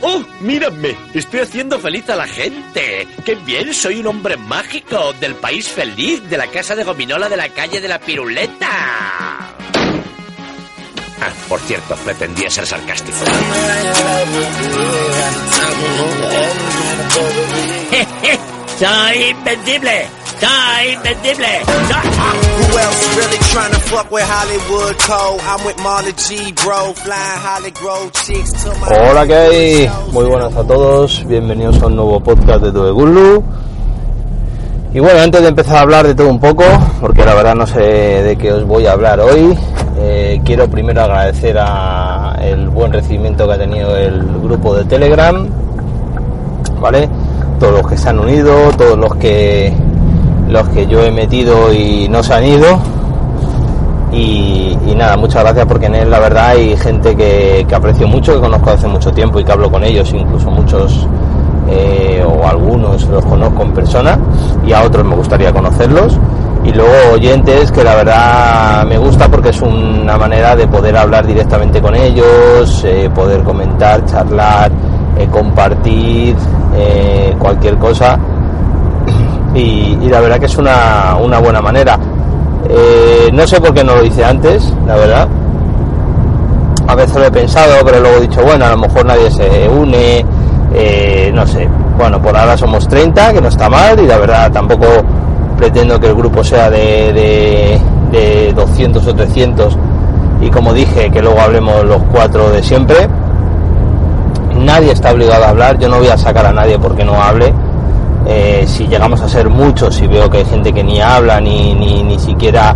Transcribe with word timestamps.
¡Oh, 0.00 0.22
mírame! 0.40 0.96
Estoy 1.14 1.40
haciendo 1.40 1.78
feliz 1.78 2.10
a 2.10 2.16
la 2.16 2.26
gente. 2.26 3.06
¡Qué 3.24 3.36
bien! 3.36 3.72
Soy 3.72 4.00
un 4.00 4.08
hombre 4.08 4.36
mágico 4.36 5.12
del 5.20 5.36
país 5.36 5.68
feliz 5.68 6.28
de 6.28 6.36
la 6.36 6.48
casa 6.48 6.74
de 6.74 6.82
gominola 6.82 7.28
de 7.28 7.36
la 7.36 7.48
calle 7.50 7.80
de 7.80 7.86
la 7.88 8.00
piruleta. 8.00 8.68
Ah, 11.24 11.32
por 11.48 11.60
cierto, 11.60 11.94
pretendía 12.04 12.50
ser 12.50 12.66
sarcástico. 12.66 13.18
¡Soy 18.78 19.22
invencible! 19.30 20.21
¡Soy 20.42 20.94
invencible! 20.94 21.46
Who 22.58 22.76
else 22.76 23.16
really 23.16 23.38
trying 23.52 23.70
to 23.70 23.78
fuck 23.78 24.10
with 24.10 24.24
Hollywood 24.26 24.98
Cole? 24.98 25.38
I'm 25.40 25.64
with 25.64 25.78
Marley 25.84 26.12
G, 26.14 26.50
bro, 26.64 26.92
flying 26.94 27.38
Holly 27.38 27.70
Grove 27.70 28.12
chicks 28.12 28.52
to 28.64 28.70
my... 28.80 28.88
Hola, 28.88 29.24
¿qué 29.24 29.34
hay? 29.36 29.90
Muy 30.10 30.24
buenas 30.24 30.56
a 30.56 30.64
todos, 30.64 31.24
bienvenidos 31.28 31.80
a 31.80 31.86
un 31.86 31.94
nuevo 31.94 32.18
podcast 32.18 32.60
de 32.60 32.72
Todo 32.72 32.92
Gulu. 32.92 33.40
Y 34.92 34.98
bueno, 34.98 35.20
antes 35.20 35.42
de 35.42 35.48
empezar 35.48 35.76
a 35.76 35.80
hablar 35.82 36.08
de 36.08 36.16
todo 36.16 36.28
un 36.28 36.40
poco, 36.40 36.64
porque 37.00 37.24
la 37.24 37.34
verdad 37.34 37.54
no 37.54 37.68
sé 37.68 37.78
de 37.78 38.36
qué 38.36 38.52
os 38.52 38.64
voy 38.64 38.86
a 38.86 38.94
hablar 38.94 39.20
hoy, 39.20 39.56
eh, 39.96 40.40
quiero 40.44 40.68
primero 40.68 41.02
agradecer 41.02 41.56
a 41.56 42.36
el 42.42 42.68
buen 42.68 42.92
recibimiento 42.92 43.46
que 43.46 43.52
ha 43.52 43.58
tenido 43.58 43.96
el 43.96 44.20
grupo 44.42 44.74
de 44.74 44.86
Telegram, 44.86 45.46
¿vale? 46.80 47.08
Todos 47.60 47.74
los 47.74 47.86
que 47.86 47.96
se 47.96 48.08
han 48.08 48.18
unido, 48.18 48.72
todos 48.76 48.98
los 48.98 49.14
que 49.14 49.72
los 50.52 50.68
que 50.68 50.86
yo 50.86 51.02
he 51.02 51.10
metido 51.10 51.72
y 51.72 52.08
no 52.08 52.22
se 52.22 52.34
han 52.34 52.44
ido. 52.44 52.78
Y, 54.12 54.76
nada, 54.94 55.16
muchas 55.16 55.42
gracias 55.42 55.66
porque 55.66 55.86
en 55.86 55.94
él 55.94 56.10
la 56.10 56.20
verdad 56.20 56.50
hay 56.50 56.76
gente 56.76 57.16
que, 57.16 57.64
que 57.66 57.74
aprecio 57.74 58.06
mucho, 58.06 58.34
que 58.34 58.40
conozco 58.40 58.70
hace 58.70 58.86
mucho 58.86 59.10
tiempo 59.10 59.40
y 59.40 59.44
que 59.44 59.50
hablo 59.50 59.70
con 59.70 59.82
ellos, 59.82 60.12
incluso 60.12 60.50
muchos 60.50 61.06
eh, 61.68 62.22
o 62.26 62.46
algunos 62.46 63.06
los 63.08 63.24
conozco 63.24 63.62
en 63.62 63.72
persona 63.72 64.18
y 64.66 64.72
a 64.72 64.82
otros 64.82 65.06
me 65.06 65.14
gustaría 65.14 65.52
conocerlos. 65.52 66.18
Y 66.64 66.72
luego 66.72 67.14
oyentes 67.14 67.72
que 67.72 67.82
la 67.82 67.96
verdad 67.96 68.86
me 68.86 68.98
gusta 68.98 69.28
porque 69.28 69.48
es 69.48 69.60
una 69.62 70.16
manera 70.16 70.54
de 70.54 70.68
poder 70.68 70.96
hablar 70.96 71.26
directamente 71.26 71.80
con 71.80 71.94
ellos, 71.94 72.84
eh, 72.84 73.10
poder 73.12 73.42
comentar, 73.42 74.04
charlar, 74.04 74.70
eh, 75.18 75.26
compartir 75.30 76.36
cualquier 77.38 77.76
cosa. 77.78 78.18
Y, 79.54 79.98
y 80.00 80.08
la 80.08 80.20
verdad 80.20 80.38
que 80.38 80.46
es 80.46 80.56
una, 80.56 81.16
una 81.20 81.38
buena 81.38 81.60
manera. 81.60 81.98
Eh, 82.68 83.30
no 83.32 83.46
sé 83.46 83.60
por 83.60 83.74
qué 83.74 83.84
no 83.84 83.94
lo 83.96 84.04
hice 84.04 84.24
antes, 84.24 84.72
la 84.86 84.96
verdad. 84.96 85.28
A 86.86 86.94
veces 86.94 87.16
lo 87.16 87.24
he 87.26 87.30
pensado, 87.30 87.74
pero 87.84 88.00
luego 88.00 88.18
he 88.18 88.20
dicho, 88.22 88.42
bueno, 88.42 88.64
a 88.64 88.70
lo 88.70 88.78
mejor 88.78 89.04
nadie 89.04 89.30
se 89.30 89.68
une, 89.68 90.24
eh, 90.74 91.30
no 91.34 91.46
sé. 91.46 91.68
Bueno, 91.98 92.20
por 92.20 92.36
ahora 92.36 92.56
somos 92.56 92.88
30, 92.88 93.32
que 93.34 93.40
no 93.40 93.48
está 93.48 93.68
mal, 93.68 93.98
y 94.00 94.06
la 94.06 94.18
verdad 94.18 94.50
tampoco 94.50 94.86
pretendo 95.56 96.00
que 96.00 96.08
el 96.08 96.14
grupo 96.14 96.42
sea 96.42 96.70
de, 96.70 97.12
de, 97.12 97.80
de 98.10 98.52
200 98.52 99.06
o 99.06 99.14
300, 99.14 99.78
y 100.40 100.50
como 100.50 100.72
dije, 100.72 101.10
que 101.10 101.22
luego 101.22 101.40
hablemos 101.40 101.84
los 101.84 102.02
cuatro 102.12 102.50
de 102.50 102.62
siempre. 102.62 103.08
Nadie 104.58 104.92
está 104.92 105.12
obligado 105.12 105.44
a 105.44 105.50
hablar, 105.50 105.78
yo 105.78 105.88
no 105.88 105.98
voy 105.98 106.08
a 106.08 106.18
sacar 106.18 106.46
a 106.46 106.52
nadie 106.52 106.78
porque 106.78 107.04
no 107.04 107.20
hable. 107.22 107.54
Eh, 108.26 108.64
si 108.68 108.86
llegamos 108.86 109.20
a 109.20 109.28
ser 109.28 109.48
muchos 109.48 110.00
y 110.00 110.06
veo 110.06 110.30
que 110.30 110.38
hay 110.38 110.44
gente 110.44 110.72
que 110.72 110.84
ni 110.84 111.00
habla 111.00 111.40
ni, 111.40 111.74
ni, 111.74 112.04
ni 112.04 112.18
siquiera 112.20 112.74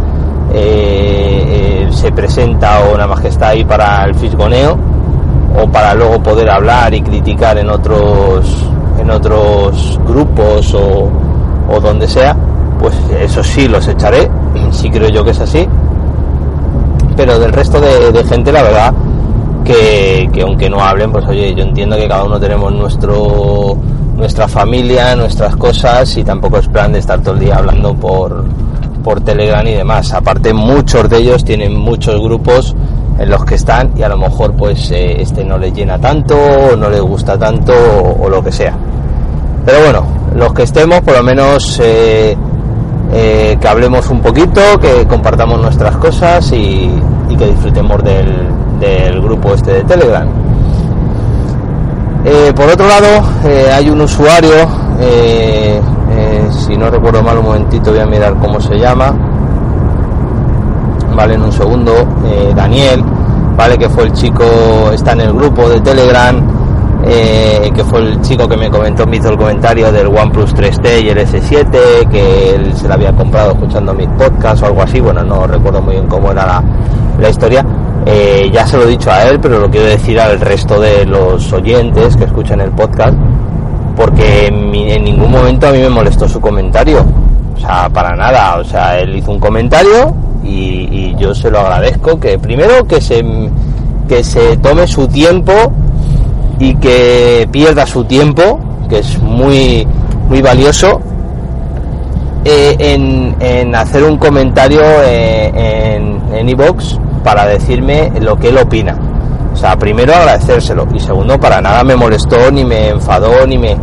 eh, 0.53 1.87
eh, 1.87 1.89
se 1.93 2.11
presenta 2.11 2.81
o 2.81 2.95
nada 2.95 3.07
más 3.07 3.21
que 3.21 3.29
está 3.29 3.49
ahí 3.49 3.65
para 3.65 4.05
el 4.05 4.15
fisgoneo 4.17 4.77
o 5.57 5.69
para 5.69 5.95
luego 5.95 6.21
poder 6.21 6.51
hablar 6.51 6.93
y 6.95 7.01
criticar 7.01 7.59
en 7.59 7.71
otros 7.71 8.57
en 8.99 9.09
otros 9.09 10.01
grupos 10.05 10.75
o, 10.75 11.11
o 11.69 11.81
donde 11.81 12.09
sea 12.09 12.37
pues 12.81 12.95
eso 13.21 13.45
sí 13.45 13.69
los 13.69 13.87
echaré 13.87 14.28
sí 14.73 14.91
creo 14.91 15.09
yo 15.11 15.25
que 15.25 15.31
es 15.31 15.41
así. 15.41 15.67
Pero 17.17 17.39
del 17.39 17.53
resto 17.53 17.81
de, 17.81 18.11
de 18.11 18.25
gente 18.25 18.51
la 18.51 18.63
verdad 18.63 18.95
que, 19.65 20.28
que 20.33 20.43
aunque 20.43 20.69
no 20.69 20.81
hablen 20.81 21.13
pues 21.13 21.25
oye 21.27 21.55
yo 21.55 21.63
entiendo 21.63 21.97
que 21.97 22.09
cada 22.09 22.25
uno 22.25 22.39
tenemos 22.41 22.73
nuestro 22.73 23.78
nuestra 24.16 24.49
familia, 24.49 25.15
nuestras 25.15 25.56
cosas 25.56 26.16
y 26.16 26.25
tampoco 26.25 26.59
es 26.59 26.69
plan 26.69 26.93
de 26.93 27.00
estar 27.00 27.21
todo 27.21 27.34
el 27.34 27.41
día 27.41 27.56
hablando 27.56 27.94
por, 27.94 28.44
por 29.04 29.21
Telegram 29.21 29.66
y 29.66 29.75
demás. 29.75 30.12
Aparte 30.12 30.53
muchos 30.53 31.09
de 31.09 31.19
ellos 31.19 31.44
tienen 31.44 31.78
muchos 31.78 32.21
grupos 32.21 32.75
en 33.19 33.31
los 33.31 33.44
que 33.44 33.54
están 33.56 33.93
y 33.97 34.03
a 34.03 34.09
lo 34.09 34.16
mejor 34.16 34.53
pues 34.54 34.91
eh, 34.91 35.21
este 35.21 35.44
no 35.44 35.59
les 35.59 35.72
llena 35.72 35.99
tanto 35.99 36.37
o 36.37 36.77
no 36.77 36.91
les 36.91 37.00
gusta 37.00 37.38
tanto 37.38 37.72
o, 38.19 38.28
lo 38.28 38.43
que 38.43 38.53
sea. 38.53 38.75
Pero 39.65 39.81
bueno, 39.81 40.06
los 40.34 40.53
que 40.54 40.62
estemos 40.62 41.00
por 41.00 41.15
lo 41.15 41.22
menos 41.22 41.78
eh, 41.83 42.37
eh, 43.12 43.56
que 43.60 43.69
hablemos 43.69 44.09
un 44.09 44.21
poquito, 44.21 44.60
que 44.81 45.06
compartamos 45.06 45.60
nuestras 45.60 45.97
cosas 45.97 46.50
y, 46.53 46.91
y 47.28 47.37
que 47.37 47.47
disfrutemos 47.47 48.03
del, 48.03 48.48
del 48.81 49.21
grupo 49.21 49.54
este 49.54 49.72
de 49.72 49.84
Telegram. 49.84 50.46
Eh, 52.29 52.53
por 52.57 52.69
otro 52.69 52.89
lado, 52.89 53.07
eh, 53.45 53.71
hay 53.73 53.89
un 53.89 54.01
usuario, 54.01 54.51
eh, 54.99 55.81
si 56.51 56.77
no 56.77 56.91
recuerdo 56.91 57.23
mal 57.23 57.39
un 57.39 57.45
momentito, 57.45 57.93
voy 57.93 58.01
a 58.01 58.07
mirar 58.07 58.35
cómo 58.41 58.61
se 58.61 58.77
llama. 58.77 59.15
Vale, 61.15 61.35
en 61.35 61.43
un 61.43 61.53
segundo, 61.53 61.93
Daniel, 62.57 63.05
vale, 63.57 63.79
que 63.79 63.89
fue 63.89 64.05
el 64.05 64.13
chico, 64.13 64.43
está 64.93 65.13
en 65.13 65.21
el 65.21 65.33
grupo 65.35 65.69
de 65.69 65.81
Telegram, 65.81 66.37
que 67.05 67.85
fue 67.85 68.01
el 68.01 68.21
chico 68.23 68.49
que 68.49 68.57
me 68.57 68.71
comentó, 68.71 69.07
me 69.07 69.19
hizo 69.19 69.29
el 69.29 69.39
comentario 69.39 69.93
del 69.93 70.09
OnePlus 70.09 70.53
3T 70.53 71.05
y 71.05 71.09
el 71.11 71.19
S7, 71.19 72.09
que 72.11 72.57
él 72.57 72.75
se 72.75 72.89
lo 72.89 72.95
había 72.95 73.13
comprado 73.13 73.53
escuchando 73.53 73.95
mis 73.95 74.09
podcasts 74.09 74.63
o 74.63 74.67
algo 74.67 74.83
así. 74.83 74.99
Bueno, 74.99 75.23
no 75.23 75.47
recuerdo 75.47 75.81
muy 75.81 75.95
bien 75.95 76.09
cómo 76.09 76.33
era 76.33 76.45
la, 76.45 76.63
la 77.21 77.31
historia 77.31 77.65
eh, 78.06 78.50
ya 78.53 78.65
se 78.67 78.77
lo 78.77 78.84
he 78.84 78.87
dicho 78.87 79.11
a 79.11 79.25
él, 79.25 79.41
pero 79.41 79.59
lo 79.59 79.69
quiero 79.69 79.87
decir 79.87 80.21
al 80.21 80.41
resto 80.41 80.81
de 80.81 81.05
los 81.05 81.53
oyentes 81.53 82.17
que 82.17 82.25
escuchan 82.25 82.61
el 82.61 82.71
podcast, 82.71 83.17
porque 83.97 84.47
en, 84.47 84.71
ningún 84.71 85.31
momento 85.31 85.67
a 85.67 85.72
mí 85.72 85.78
me 85.78 85.89
molestó 85.89 86.28
su 86.28 86.41
comentario. 86.41 87.05
O 87.56 87.61
sea, 87.61 87.89
para 87.89 88.15
nada. 88.15 88.59
O 88.59 88.65
sea, 88.65 89.00
él 89.00 89.16
hizo 89.16 89.33
un 89.33 89.41
comentario 89.41 90.15
y, 90.45 91.16
yo 91.16 91.34
se 91.34 91.50
lo 91.50 91.59
agradezco. 91.59 92.21
Que 92.21 92.39
primero 92.39 92.87
que 92.87 93.00
se, 93.00 93.25
que 94.09 94.22
se 94.22 94.56
tome 94.59 94.87
su 94.87 95.09
tiempo 95.09 95.53
y 96.61 96.75
que 96.77 97.49
pierda 97.50 97.87
su 97.87 98.05
tiempo, 98.05 98.61
que 98.89 99.00
es 99.00 99.21
muy, 99.21 99.86
muy 100.28 100.42
valioso, 100.42 101.01
eh, 102.45 102.77
en, 102.78 103.75
hacer 103.75 104.04
un 104.04 104.16
comentario 104.19 104.83
eh, 105.03 105.97
en 105.97 106.16
en 106.33 106.48
para 107.27 107.45
decirme 107.45 108.13
lo 108.21 108.39
que 108.39 108.51
él 108.51 108.59
opina. 108.59 108.97
O 109.53 109.57
sea, 109.57 109.77
primero 109.77 110.15
agradecérselo 110.15 110.87
y 110.95 111.01
segundo, 111.01 111.41
para 111.41 111.61
nada 111.61 111.83
me 111.83 111.97
molestó, 111.97 112.53
ni 112.53 112.65
me 112.65 112.91
enfadó, 112.91 113.45
ni 113.45 113.59
me... 113.59 113.77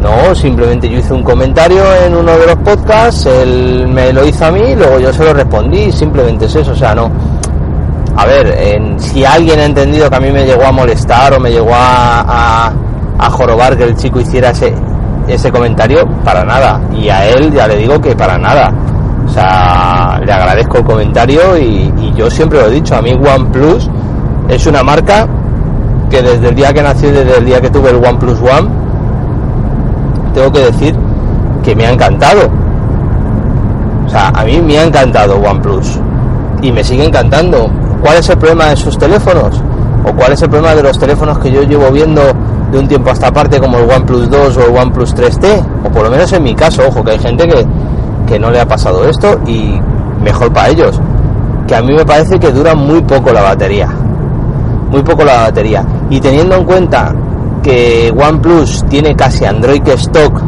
No, 0.00 0.32
simplemente 0.36 0.88
yo 0.88 0.98
hice 0.98 1.12
un 1.12 1.24
comentario 1.24 1.82
en 2.06 2.14
uno 2.14 2.30
de 2.38 2.46
los 2.46 2.56
podcasts, 2.58 3.26
él 3.26 3.88
me 3.88 4.12
lo 4.12 4.24
hizo 4.24 4.46
a 4.46 4.52
mí, 4.52 4.76
luego 4.76 5.00
yo 5.00 5.12
se 5.12 5.24
lo 5.24 5.34
respondí, 5.34 5.90
simplemente 5.90 6.44
es 6.44 6.54
eso, 6.54 6.70
o 6.70 6.76
sea, 6.76 6.94
no... 6.94 7.10
A 8.16 8.24
ver, 8.24 8.46
en, 8.56 9.00
si 9.00 9.24
alguien 9.24 9.58
ha 9.58 9.64
entendido 9.64 10.08
que 10.08 10.16
a 10.16 10.20
mí 10.20 10.30
me 10.30 10.44
llegó 10.44 10.64
a 10.64 10.70
molestar 10.70 11.34
o 11.34 11.40
me 11.40 11.50
llegó 11.50 11.72
a, 11.74 12.72
a, 13.18 13.30
jorobar 13.30 13.76
que 13.76 13.82
el 13.82 13.96
chico 13.96 14.20
hiciera 14.20 14.50
ese, 14.50 14.72
ese 15.26 15.50
comentario, 15.50 16.06
para 16.24 16.44
nada. 16.44 16.80
Y 16.94 17.08
a 17.08 17.26
él 17.26 17.52
ya 17.52 17.66
le 17.66 17.78
digo 17.78 18.00
que 18.00 18.14
para 18.14 18.38
nada. 18.38 18.72
O 19.26 19.28
sea, 19.28 19.99
le 20.30 20.36
agradezco 20.36 20.78
el 20.78 20.84
comentario 20.84 21.58
y, 21.58 22.12
yo 22.14 22.30
siempre 22.30 22.60
lo 22.60 22.68
he 22.68 22.70
dicho, 22.70 22.94
a 22.94 23.02
mí 23.02 23.12
OnePlus 23.12 23.90
es 24.48 24.64
una 24.64 24.84
marca 24.84 25.26
que 26.08 26.22
desde 26.22 26.50
el 26.50 26.54
día 26.54 26.72
que 26.72 26.82
nací, 26.82 27.06
desde 27.06 27.38
el 27.38 27.44
día 27.44 27.60
que 27.60 27.68
tuve 27.68 27.90
el 27.90 27.96
OnePlus 27.96 28.38
One, 28.40 28.68
tengo 30.32 30.52
que 30.52 30.60
decir 30.60 30.94
que 31.64 31.74
me 31.74 31.84
ha 31.84 31.90
encantado. 31.90 32.42
O 34.06 34.08
sea, 34.08 34.28
a 34.28 34.44
mí 34.44 34.60
me 34.60 34.78
ha 34.78 34.84
encantado 34.84 35.34
OnePlus 35.36 35.98
y 36.62 36.70
me 36.70 36.84
sigue 36.84 37.04
encantando. 37.04 37.68
¿Cuál 38.00 38.18
es 38.18 38.28
el 38.28 38.38
problema 38.38 38.66
de 38.66 38.76
sus 38.76 38.96
teléfonos? 38.96 39.60
¿O 40.04 40.12
cuál 40.12 40.32
es 40.34 40.42
el 40.42 40.48
problema 40.48 40.76
de 40.76 40.84
los 40.84 40.96
teléfonos 40.96 41.40
que 41.40 41.50
yo 41.50 41.62
llevo 41.62 41.90
viendo 41.90 42.22
de 42.70 42.78
un 42.78 42.86
tiempo 42.86 43.10
a 43.10 43.14
esta 43.14 43.32
parte 43.32 43.58
como 43.58 43.78
el 43.78 43.90
OnePlus 43.90 44.30
2 44.30 44.56
o 44.58 44.64
el 44.64 44.76
OnePlus 44.76 45.12
3T? 45.12 45.64
O 45.86 45.90
por 45.90 46.04
lo 46.04 46.10
menos 46.10 46.32
en 46.32 46.44
mi 46.44 46.54
caso, 46.54 46.82
ojo, 46.86 47.02
que 47.02 47.10
hay 47.10 47.18
gente 47.18 47.48
que, 47.48 47.66
que 48.28 48.38
no 48.38 48.52
le 48.52 48.60
ha 48.60 48.66
pasado 48.68 49.04
esto 49.08 49.40
y 49.44 49.80
mejor 50.20 50.52
para 50.52 50.68
ellos. 50.68 51.00
Que 51.66 51.76
a 51.76 51.82
mí 51.82 51.94
me 51.94 52.04
parece 52.04 52.38
que 52.38 52.50
dura 52.50 52.74
muy 52.74 53.00
poco 53.02 53.32
la 53.32 53.42
batería. 53.42 53.88
Muy 54.90 55.02
poco 55.02 55.24
la 55.24 55.42
batería. 55.42 55.84
Y 56.10 56.20
teniendo 56.20 56.56
en 56.56 56.64
cuenta 56.64 57.14
que 57.62 58.12
OnePlus 58.16 58.84
tiene 58.88 59.14
casi 59.14 59.44
Android 59.44 59.86
stock, 59.88 60.42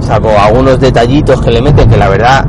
salvo 0.00 0.30
algunos 0.38 0.80
detallitos 0.80 1.40
que 1.40 1.50
le 1.50 1.62
meten 1.62 1.88
que 1.88 1.96
la 1.96 2.08
verdad 2.08 2.44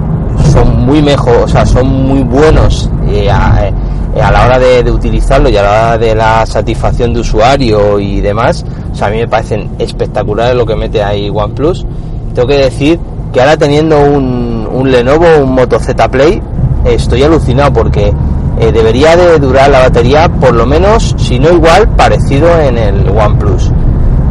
son 0.52 0.86
muy 0.86 1.02
mejor, 1.02 1.44
o 1.44 1.48
sea, 1.48 1.66
son 1.66 1.88
muy 1.88 2.24
buenos 2.24 2.90
eh, 3.08 3.30
a, 3.30 3.68
eh, 3.68 4.22
a, 4.22 4.32
la 4.32 4.46
hora 4.46 4.60
de, 4.60 4.84
de, 4.84 4.92
utilizarlo 4.92 5.50
y 5.50 5.58
a 5.58 5.64
la 5.64 5.70
hora 5.70 5.98
de 5.98 6.16
la 6.16 6.46
satisfacción 6.46 7.14
de 7.14 7.20
usuario 7.20 8.00
y 8.00 8.22
demás. 8.22 8.66
O 8.92 8.96
sea, 8.96 9.08
a 9.08 9.12
mí 9.12 9.18
me 9.18 9.28
parecen 9.28 9.72
espectaculares 9.78 10.56
lo 10.56 10.66
que 10.66 10.76
mete 10.76 11.04
ahí 11.04 11.30
OnePlus. 11.30 11.86
Tengo 12.34 12.48
que 12.48 12.58
decir 12.58 13.00
que 13.34 13.42
ahora 13.42 13.58
teniendo 13.58 14.00
un, 14.00 14.45
un 14.76 14.92
Lenovo, 14.92 15.26
un 15.42 15.56
Moto 15.56 15.80
Z 15.80 16.08
Play, 16.10 16.42
estoy 16.86 17.24
alucinado 17.24 17.72
porque 17.72 18.14
eh, 18.60 18.72
debería 18.72 19.16
de 19.16 19.40
durar 19.40 19.70
la 19.70 19.80
batería 19.80 20.30
por 20.30 20.54
lo 20.54 20.66
menos, 20.66 21.16
si 21.18 21.40
no 21.40 21.52
igual, 21.52 21.88
parecido 21.90 22.48
en 22.60 22.78
el 22.78 23.10
OnePlus. 23.10 23.72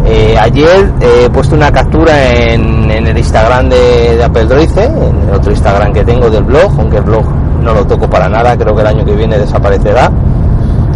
Eh, 0.06 0.37
ayer 0.38 0.93
eh, 1.00 1.25
he 1.25 1.31
puesto 1.31 1.55
una 1.55 1.73
captura 1.73 2.31
en, 2.31 2.91
el 2.91 3.17
Instagram 3.17 3.70
de, 3.70 4.17
de, 4.17 4.25
Apple 4.25 4.44
Droid, 4.44 4.79
en 4.79 5.29
el 5.29 5.35
otro 5.35 5.50
Instagram 5.50 5.93
que 5.93 6.05
tengo 6.05 6.29
del 6.29 6.44
blog, 6.44 6.73
aunque 6.79 6.99
el 6.99 7.05
blog 7.05 7.25
no 7.62 7.73
lo 7.73 7.87
toco 7.87 8.08
para 8.08 8.29
nada, 8.29 8.56
creo 8.56 8.75
que 8.75 8.82
el 8.82 8.87
año 8.87 9.05
que 9.05 9.14
viene 9.14 9.38
desaparecerá. 9.38 10.11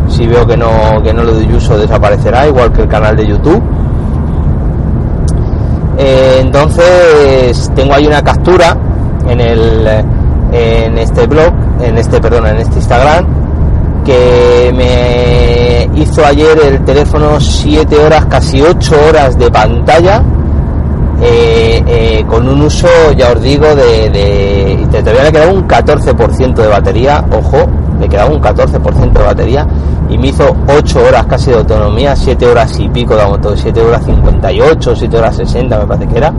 Si 0.08 0.26
veo 0.26 0.46
que 0.46 0.56
no, 0.56 1.02
que 1.02 1.12
no 1.12 1.24
le 1.24 1.32
doy 1.32 1.52
uso, 1.54 1.78
desaparecerá, 1.78 2.46
igual 2.46 2.72
que 2.72 2.82
el 2.82 2.88
canal 2.88 3.16
de 3.16 3.26
YouTube. 3.26 3.62
Eh, 5.98 6.38
entonces 6.40 7.70
tengo 7.74 7.94
ahí 7.94 8.06
una 8.06 8.22
captura 8.22 8.76
en 9.28 9.40
el 9.40 9.88
en 10.52 10.98
este 10.98 11.26
blog, 11.26 11.52
en 11.82 11.98
este 11.98 12.20
perdón, 12.20 12.46
en 12.46 12.56
este 12.56 12.76
Instagram 12.76 13.26
que 14.04 14.72
me 14.74 16.00
hizo 16.00 16.24
ayer 16.24 16.58
el 16.64 16.84
teléfono 16.84 17.38
7 17.38 17.94
horas, 17.98 18.24
casi 18.26 18.62
8 18.62 18.96
horas 19.08 19.38
de 19.38 19.50
pantalla, 19.50 20.22
eh, 21.20 21.82
eh, 21.86 22.24
con 22.26 22.48
un 22.48 22.62
uso, 22.62 22.88
ya 23.16 23.32
os 23.32 23.42
digo, 23.42 23.66
de, 23.74 24.08
de 24.08 24.86
te 24.90 25.02
todavía 25.02 25.30
quedaba 25.30 25.52
un 25.52 25.68
14% 25.68 26.54
de 26.54 26.68
batería, 26.68 27.22
ojo, 27.30 27.66
le 28.00 28.08
quedaba 28.08 28.30
un 28.30 28.40
14% 28.40 29.12
de 29.12 29.22
batería 29.22 29.66
y 30.08 30.16
me 30.16 30.28
hizo 30.28 30.56
8 30.68 31.00
horas 31.06 31.26
casi 31.26 31.50
de 31.50 31.58
autonomía, 31.58 32.16
7 32.16 32.46
horas 32.46 32.78
y 32.78 32.88
pico 32.88 33.14
de 33.14 33.22
autonomía, 33.22 33.62
7 33.62 33.80
horas 33.82 34.04
58, 34.06 34.96
7 34.96 35.18
horas 35.18 35.36
60 35.36 35.78
me 35.78 35.86
parece 35.86 36.06
que 36.08 36.16
era 36.16 36.32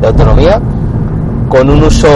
de 0.00 0.06
autonomía 0.06 0.60
con 1.48 1.70
un 1.70 1.82
uso 1.82 2.08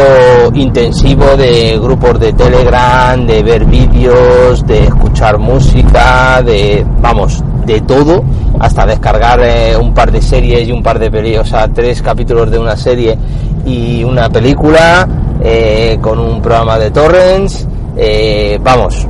intensivo 0.54 1.36
de 1.36 1.78
grupos 1.80 2.18
de 2.18 2.32
Telegram, 2.32 3.26
de 3.26 3.42
ver 3.42 3.64
vídeos, 3.64 4.66
de 4.66 4.84
escuchar 4.84 5.38
música, 5.38 6.42
de, 6.42 6.84
vamos, 7.00 7.42
de 7.64 7.80
todo, 7.82 8.24
hasta 8.58 8.86
descargar 8.86 9.40
eh, 9.42 9.76
un 9.76 9.94
par 9.94 10.10
de 10.10 10.20
series 10.20 10.68
y 10.68 10.72
un 10.72 10.82
par 10.82 10.98
de 10.98 11.10
películas, 11.10 11.48
o 11.48 11.50
sea, 11.50 11.68
tres 11.68 12.02
capítulos 12.02 12.50
de 12.50 12.58
una 12.58 12.76
serie 12.76 13.16
y 13.64 14.02
una 14.02 14.28
película, 14.28 15.06
eh, 15.42 15.98
con 16.00 16.18
un 16.18 16.42
programa 16.42 16.78
de 16.78 16.90
torrents, 16.90 17.66
eh, 17.96 18.58
vamos, 18.62 19.06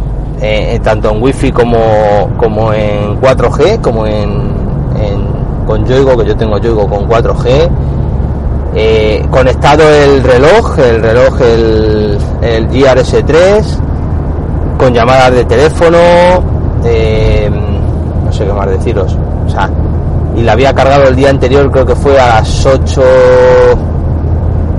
tanto 0.82 1.10
en 1.10 1.22
wifi 1.22 1.52
como, 1.52 2.30
como 2.38 2.72
en 2.72 3.20
4G, 3.20 3.80
como 3.80 4.06
en, 4.06 4.30
en 4.98 5.40
con 5.66 5.84
Yoigo, 5.84 6.16
que 6.16 6.26
yo 6.26 6.36
tengo 6.36 6.58
Yoigo 6.58 6.88
con 6.88 7.06
4G, 7.06 7.70
eh, 8.74 9.26
conectado 9.30 9.82
el 9.88 10.22
reloj, 10.22 10.78
el 10.78 11.02
reloj, 11.02 11.40
el, 11.40 12.18
el 12.40 12.68
GRS3, 12.68 13.64
con 14.78 14.94
llamadas 14.94 15.32
de 15.32 15.44
teléfono, 15.44 15.98
eh, 16.84 17.50
no 18.24 18.32
sé 18.32 18.44
qué 18.44 18.52
más 18.52 18.68
deciros, 18.70 19.16
o 19.46 19.50
sea, 19.50 19.68
y 20.36 20.42
la 20.42 20.52
había 20.52 20.72
cargado 20.72 21.04
el 21.04 21.16
día 21.16 21.30
anterior, 21.30 21.70
creo 21.70 21.84
que 21.84 21.96
fue 21.96 22.18
a 22.18 22.36
las 22.36 22.64
8 22.64 23.02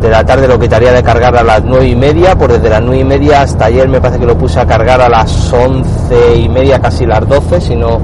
de 0.01 0.09
la 0.09 0.23
tarde, 0.23 0.47
lo 0.47 0.57
que 0.57 0.65
estaría 0.65 0.93
de 0.93 1.03
cargar 1.03 1.35
a 1.35 1.43
las 1.43 1.63
9 1.63 1.85
y 1.85 1.95
media, 1.95 2.35
por 2.35 2.51
desde 2.51 2.69
las 2.69 2.81
9 2.81 2.97
y 2.97 3.03
media 3.03 3.41
hasta 3.41 3.65
ayer 3.65 3.87
me 3.89 3.99
parece 3.99 4.19
que 4.19 4.25
lo 4.25 4.37
puse 4.37 4.59
a 4.59 4.65
cargar 4.65 5.01
a 5.01 5.09
las 5.09 5.51
11 5.51 6.37
y 6.37 6.49
media, 6.49 6.79
casi 6.79 7.05
las 7.05 7.27
12, 7.27 7.59
si 7.59 7.75
no, 7.75 7.99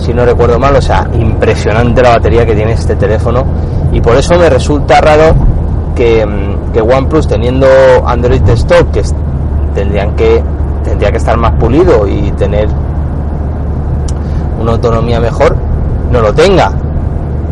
si 0.00 0.14
no 0.14 0.24
recuerdo 0.24 0.58
mal, 0.58 0.74
o 0.74 0.82
sea, 0.82 1.06
impresionante 1.12 2.02
la 2.02 2.16
batería 2.16 2.46
que 2.46 2.54
tiene 2.54 2.72
este 2.72 2.96
teléfono 2.96 3.44
y 3.92 4.00
por 4.00 4.16
eso 4.16 4.38
me 4.38 4.48
resulta 4.50 5.00
raro 5.00 5.34
que, 5.94 6.26
que 6.72 6.80
OnePlus 6.80 7.26
teniendo 7.26 7.66
Android 8.06 8.46
stock 8.50 8.90
que 8.90 9.02
tendrían 9.74 10.14
que 10.14 10.42
tendría 10.84 11.10
que 11.10 11.18
estar 11.18 11.36
más 11.36 11.54
pulido 11.54 12.06
y 12.06 12.30
tener 12.32 12.68
una 14.60 14.72
autonomía 14.72 15.20
mejor 15.20 15.56
no 16.10 16.20
lo 16.20 16.32
tenga. 16.32 16.72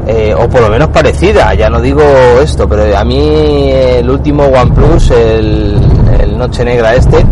Eh, 0.08 0.32
o 0.38 0.48
por 0.48 0.60
lo 0.60 0.68
menos 0.68 0.88
parecida 0.90 1.52
ya 1.54 1.68
no 1.68 1.80
digo 1.80 2.00
esto 2.40 2.68
pero 2.68 2.96
a 2.96 3.02
mí 3.02 3.70
el 3.72 4.08
último 4.08 4.44
OnePlus 4.44 5.10
el, 5.10 5.80
el 6.20 6.38
Noche 6.38 6.64
Negra 6.64 6.94
este 6.94 7.26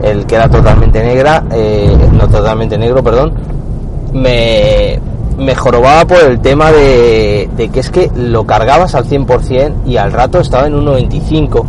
el 0.00 0.26
que 0.26 0.36
era 0.36 0.48
totalmente 0.48 1.02
negra 1.02 1.42
eh, 1.50 1.92
no 2.12 2.28
totalmente 2.28 2.78
negro 2.78 3.02
perdón 3.02 3.34
me, 4.12 5.00
me 5.38 5.54
jorobaba 5.54 6.04
por 6.06 6.18
el 6.18 6.40
tema 6.40 6.70
de, 6.70 7.48
de, 7.56 7.68
que 7.70 7.80
es 7.80 7.90
que 7.90 8.10
lo 8.14 8.44
cargabas 8.44 8.94
al 8.94 9.04
100% 9.04 9.86
y 9.86 9.96
al 9.96 10.12
rato 10.12 10.40
estaba 10.40 10.66
en 10.66 10.74
1.25 10.74 11.64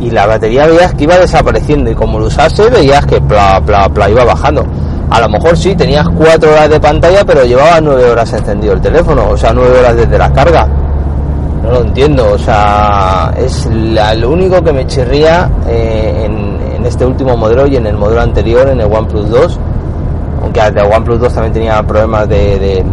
y 0.00 0.10
la 0.10 0.26
batería 0.26 0.66
veías 0.66 0.94
que 0.94 1.04
iba 1.04 1.16
desapareciendo 1.16 1.90
y 1.90 1.94
como 1.94 2.18
lo 2.18 2.26
usase 2.26 2.68
veías 2.70 3.06
que 3.06 3.20
pla, 3.20 3.60
pla, 3.64 3.88
pla 3.88 4.10
iba 4.10 4.24
bajando. 4.24 4.64
A 5.08 5.20
lo 5.20 5.28
mejor 5.28 5.56
sí, 5.56 5.74
tenías 5.74 6.06
4 6.08 6.50
horas 6.50 6.68
de 6.68 6.80
pantalla 6.80 7.24
pero 7.24 7.44
llevaba 7.44 7.80
9 7.80 8.10
horas 8.10 8.32
encendido 8.32 8.74
el 8.74 8.80
teléfono, 8.80 9.30
o 9.30 9.36
sea, 9.36 9.52
9 9.52 9.78
horas 9.78 9.96
desde 9.96 10.18
la 10.18 10.32
carga. 10.32 10.68
No 11.62 11.70
lo 11.70 11.80
entiendo, 11.82 12.32
o 12.32 12.38
sea, 12.38 13.32
es 13.36 13.66
la, 13.66 14.14
lo 14.14 14.30
único 14.30 14.62
que 14.62 14.72
me 14.72 14.86
chirría 14.86 15.50
eh, 15.66 16.24
en, 16.26 16.56
este 16.84 17.04
último 17.04 17.36
modelo 17.36 17.66
y 17.66 17.74
en 17.74 17.86
el 17.86 17.96
modelo 17.96 18.20
anterior, 18.20 18.68
en 18.68 18.80
el 18.80 18.86
OnePlus 18.86 19.28
2 19.28 19.60
aunque 20.40 20.60
el 20.60 20.78
OnePlus 20.78 21.18
2 21.18 21.32
también 21.32 21.52
tenía 21.52 21.82
problemas 21.82 22.28
de, 22.28 22.84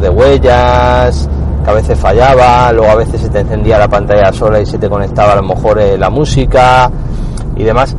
de 0.00 0.08
huellas, 0.08 1.28
que 1.64 1.70
a 1.70 1.74
veces 1.74 1.98
fallaba, 1.98 2.72
luego 2.72 2.90
a 2.90 2.96
veces 2.96 3.20
se 3.20 3.28
te 3.28 3.40
encendía 3.40 3.78
la 3.78 3.88
pantalla 3.88 4.32
sola 4.32 4.60
y 4.60 4.66
se 4.66 4.78
te 4.78 4.88
conectaba 4.88 5.32
a 5.32 5.36
lo 5.36 5.42
mejor 5.42 5.78
eh, 5.78 5.96
la 5.96 6.10
música 6.10 6.90
y 7.56 7.62
demás. 7.62 7.96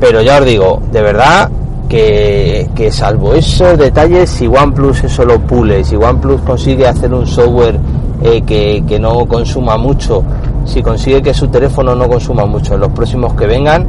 Pero 0.00 0.20
ya 0.20 0.38
os 0.38 0.44
digo, 0.44 0.82
de 0.92 1.02
verdad 1.02 1.50
que, 1.88 2.68
que, 2.74 2.90
salvo 2.90 3.34
esos 3.34 3.78
detalles, 3.78 4.28
si 4.28 4.46
OnePlus 4.46 5.04
eso 5.04 5.24
lo 5.24 5.38
pule, 5.40 5.84
si 5.84 5.96
OnePlus 5.96 6.42
consigue 6.42 6.86
hacer 6.86 7.12
un 7.14 7.26
software 7.26 7.78
eh, 8.22 8.42
que, 8.42 8.84
que 8.86 8.98
no 8.98 9.26
consuma 9.26 9.76
mucho, 9.76 10.22
si 10.64 10.82
consigue 10.82 11.22
que 11.22 11.32
su 11.32 11.48
teléfono 11.48 11.94
no 11.94 12.08
consuma 12.08 12.44
mucho 12.44 12.74
en 12.74 12.80
los 12.80 12.92
próximos 12.92 13.32
que 13.34 13.46
vengan, 13.46 13.86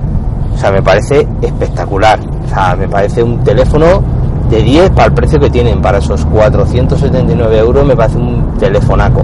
o 0.54 0.58
sea, 0.58 0.72
me 0.72 0.82
parece 0.82 1.28
espectacular. 1.42 2.20
O 2.46 2.50
sea, 2.50 2.76
me 2.76 2.88
parece 2.88 3.22
un 3.22 3.44
teléfono 3.44 4.02
de 4.50 4.64
10 4.64 4.92
para 4.92 5.08
el 5.08 5.14
precio 5.14 5.40
que 5.40 5.50
tienen, 5.50 5.82
para 5.82 5.98
esos 5.98 6.26
479 6.26 7.58
euros 7.58 7.86
me 7.86 7.96
parece 7.96 8.18
un 8.18 8.54
telefonaco. 8.58 9.24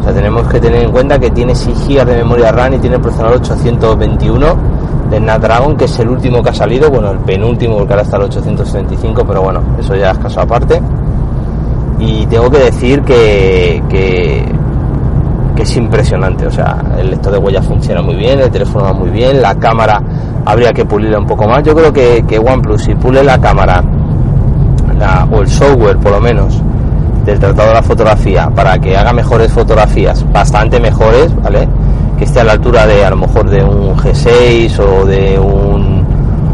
O 0.00 0.02
sea, 0.02 0.12
tenemos 0.12 0.46
que 0.48 0.60
tener 0.60 0.82
en 0.82 0.90
cuenta 0.90 1.18
que 1.18 1.30
tiene 1.30 1.54
6 1.54 1.86
GB 1.88 2.04
de 2.04 2.16
memoria 2.16 2.52
RAM 2.52 2.74
y 2.74 2.78
tiene 2.78 2.96
el 2.96 3.02
procesador 3.02 3.34
821 3.36 4.46
de 5.10 5.18
Snapdragon, 5.18 5.76
que 5.76 5.84
es 5.86 5.98
el 5.98 6.08
último 6.08 6.42
que 6.42 6.50
ha 6.50 6.54
salido, 6.54 6.90
bueno, 6.90 7.10
el 7.10 7.18
penúltimo 7.18 7.78
porque 7.78 7.94
ahora 7.94 8.02
está 8.02 8.16
el 8.16 8.24
875, 8.24 9.24
pero 9.26 9.42
bueno, 9.42 9.62
eso 9.78 9.94
ya 9.94 10.10
es 10.10 10.18
caso 10.18 10.40
aparte. 10.40 10.80
Y 11.98 12.26
tengo 12.26 12.50
que 12.50 12.58
decir 12.58 13.02
que, 13.02 13.82
que, 13.88 14.58
es 15.60 15.76
impresionante, 15.76 16.46
o 16.46 16.50
sea, 16.52 16.80
el 16.98 17.10
lector 17.10 17.32
de 17.32 17.38
huellas 17.38 17.66
funciona 17.66 18.00
muy 18.00 18.14
bien, 18.14 18.38
el 18.38 18.48
teléfono 18.48 18.84
va 18.84 18.92
muy 18.92 19.10
bien, 19.10 19.42
la 19.42 19.56
cámara 19.56 20.00
habría 20.44 20.72
que 20.72 20.84
pulirla 20.84 21.18
un 21.18 21.26
poco 21.26 21.48
más. 21.48 21.64
Yo 21.64 21.74
creo 21.74 21.92
que, 21.92 22.24
que 22.26 22.38
OnePlus, 22.38 22.84
si 22.84 22.94
pule 22.94 23.24
la 23.24 23.38
cámara 23.38 23.82
o 25.30 25.40
el 25.40 25.48
software 25.48 25.96
por 25.98 26.12
lo 26.12 26.20
menos 26.20 26.60
del 27.24 27.38
tratado 27.38 27.68
de 27.68 27.74
la 27.74 27.82
fotografía 27.82 28.48
para 28.54 28.78
que 28.78 28.96
haga 28.96 29.12
mejores 29.12 29.52
fotografías, 29.52 30.24
bastante 30.32 30.80
mejores, 30.80 31.34
¿vale? 31.42 31.68
Que 32.16 32.24
esté 32.24 32.40
a 32.40 32.44
la 32.44 32.52
altura 32.52 32.86
de 32.86 33.04
a 33.04 33.10
lo 33.10 33.16
mejor 33.16 33.50
de 33.50 33.62
un 33.62 33.96
G6 33.96 34.78
o 34.80 35.04
de 35.04 35.38
un 35.38 36.06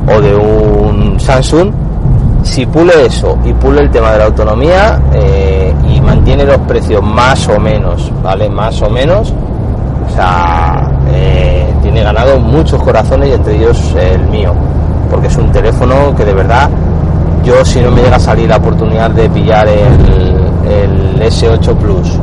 o 0.07 0.21
de 0.21 0.35
un 0.35 1.19
Samsung. 1.19 1.73
Si 2.43 2.67
pule 2.67 3.07
eso 3.07 3.39
y 3.45 3.53
pule 3.55 3.81
el 3.81 3.91
tema 3.91 4.13
de 4.13 4.19
la 4.19 4.25
autonomía 4.27 5.01
eh, 5.15 5.73
y 5.89 6.01
mantiene 6.01 6.45
los 6.45 6.59
precios 6.59 7.03
más 7.03 7.49
o 7.49 7.59
menos, 7.59 8.13
¿vale? 8.23 8.51
Más 8.51 8.83
o 8.83 8.91
menos, 8.91 9.33
O 10.07 10.15
sea, 10.15 10.91
eh, 11.09 11.73
tiene 11.83 12.03
ganado 12.03 12.39
muchos 12.39 12.83
corazones 12.83 13.31
y 13.31 13.33
entre 13.33 13.57
ellos 13.57 13.95
el 13.99 14.27
mío. 14.27 14.53
Porque 15.11 15.29
es 15.29 15.37
un 15.37 15.51
teléfono 15.53 16.15
que 16.17 16.25
de 16.25 16.35
verdad, 16.35 16.69
yo 17.45 17.65
si 17.65 17.81
no 17.81 17.91
me 17.91 18.03
llega 18.03 18.17
a 18.17 18.21
salir 18.21 18.49
la 18.49 18.57
oportunidad 18.57 19.11
de 19.11 19.29
pillar 19.29 19.69
el, 19.69 20.35
el 20.71 21.21
S8 21.23 21.77
Plus 21.77 22.19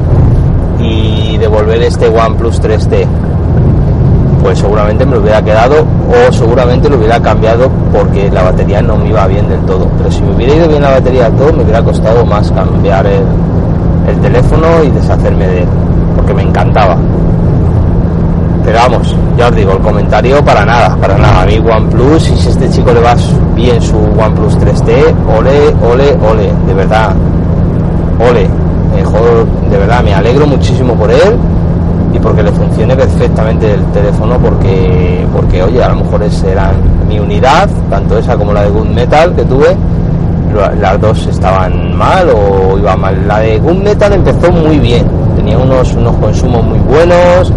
y 0.80 1.38
devolver 1.38 1.82
este 1.84 2.08
OnePlus 2.08 2.62
3T, 2.62 3.06
pues 4.42 4.60
seguramente 4.60 5.06
me 5.06 5.16
lo 5.16 5.22
hubiera 5.22 5.42
quedado 5.44 5.86
o 6.10 6.32
seguramente 6.32 6.90
lo 6.90 6.98
hubiera 6.98 7.22
cambiado 7.22 7.70
porque 7.92 8.32
la 8.32 8.44
batería 8.44 8.82
no 8.82 8.98
me 8.98 9.10
iba 9.10 9.28
bien 9.28 9.48
del 9.48 9.62
todo. 9.62 9.88
Pero 9.98 10.12
si 10.12 10.22
me 10.24 10.36
hubiera 10.36 10.56
ido 10.56 10.68
bien 10.68 10.82
la 10.82 10.92
batería 10.92 11.25
del 11.25 11.34
todo, 11.34 11.54
me 11.54 11.63
hubiera 11.63 11.84
costado 11.84 12.25
más 12.25 12.51
cambiar 12.51 13.06
el 13.06 14.20
teléfono 14.22 14.84
y 14.84 14.90
deshacerme 14.90 15.48
de 15.48 15.60
él, 15.60 15.68
porque 16.16 16.34
me 16.34 16.42
encantaba. 16.42 16.98
Pero 18.63 18.77
vamos, 18.77 19.15
ya 19.38 19.48
os 19.48 19.56
digo, 19.56 19.72
el 19.74 19.80
comentario 19.80 20.44
para 20.44 20.65
nada, 20.65 20.96
para 20.98 21.18
nada. 21.18 21.41
A 21.41 21.46
mí 21.46 21.58
OnePlus, 21.58 22.30
y 22.30 22.38
si 22.38 22.50
este 22.50 22.70
chico 22.70 22.91
le 22.94 23.01
va 23.01 23.15
bien 23.56 23.82
su 23.82 23.98
OnePlus 23.98 24.58
3T, 24.60 25.13
ole, 25.38 25.70
ole, 25.91 26.18
ole, 26.30 26.51
de 26.68 26.74
verdad, 26.74 27.15
ole. 28.20 28.48
Mejor, 28.96 29.48
de 29.70 29.77
verdad, 29.77 30.03
me 30.03 30.13
alegro 30.13 30.46
muchísimo 30.46 30.94
por 30.94 31.10
él 31.12 31.38
y 32.13 32.20
porque 32.20 32.44
le 32.44 32.51
funcione 32.51 32.96
perfectamente 32.96 33.74
el 33.74 33.86
teléfono 33.86 34.38
porque 34.38 35.25
porque 35.34 35.63
oye 35.63 35.84
a 35.84 35.89
lo 35.89 35.96
mejor 35.98 36.24
esa 36.24 36.48
era 36.48 36.72
mi 37.08 37.20
unidad 37.20 37.70
tanto 37.89 38.18
esa 38.18 38.36
como 38.36 38.53
la 38.53 38.63
de 38.63 38.70
Good 38.70 38.88
Metal 38.88 39.34
que 39.34 39.44
tuve 39.44 39.75
las 40.80 41.00
dos 41.00 41.25
estaban 41.27 41.96
mal 41.96 42.30
o 42.30 42.77
iba 42.77 42.98
mal 42.98 43.27
la 43.27 43.39
de 43.39 43.60
Good 43.60 43.84
Metal 43.84 44.12
empezó 44.12 44.51
muy 44.51 44.80
bien 44.80 45.06
tenía 45.36 45.58
unos 45.58 45.94
unos 45.94 46.15
consumos 46.18 46.63
muy 46.65 46.80
buenos 46.80 47.53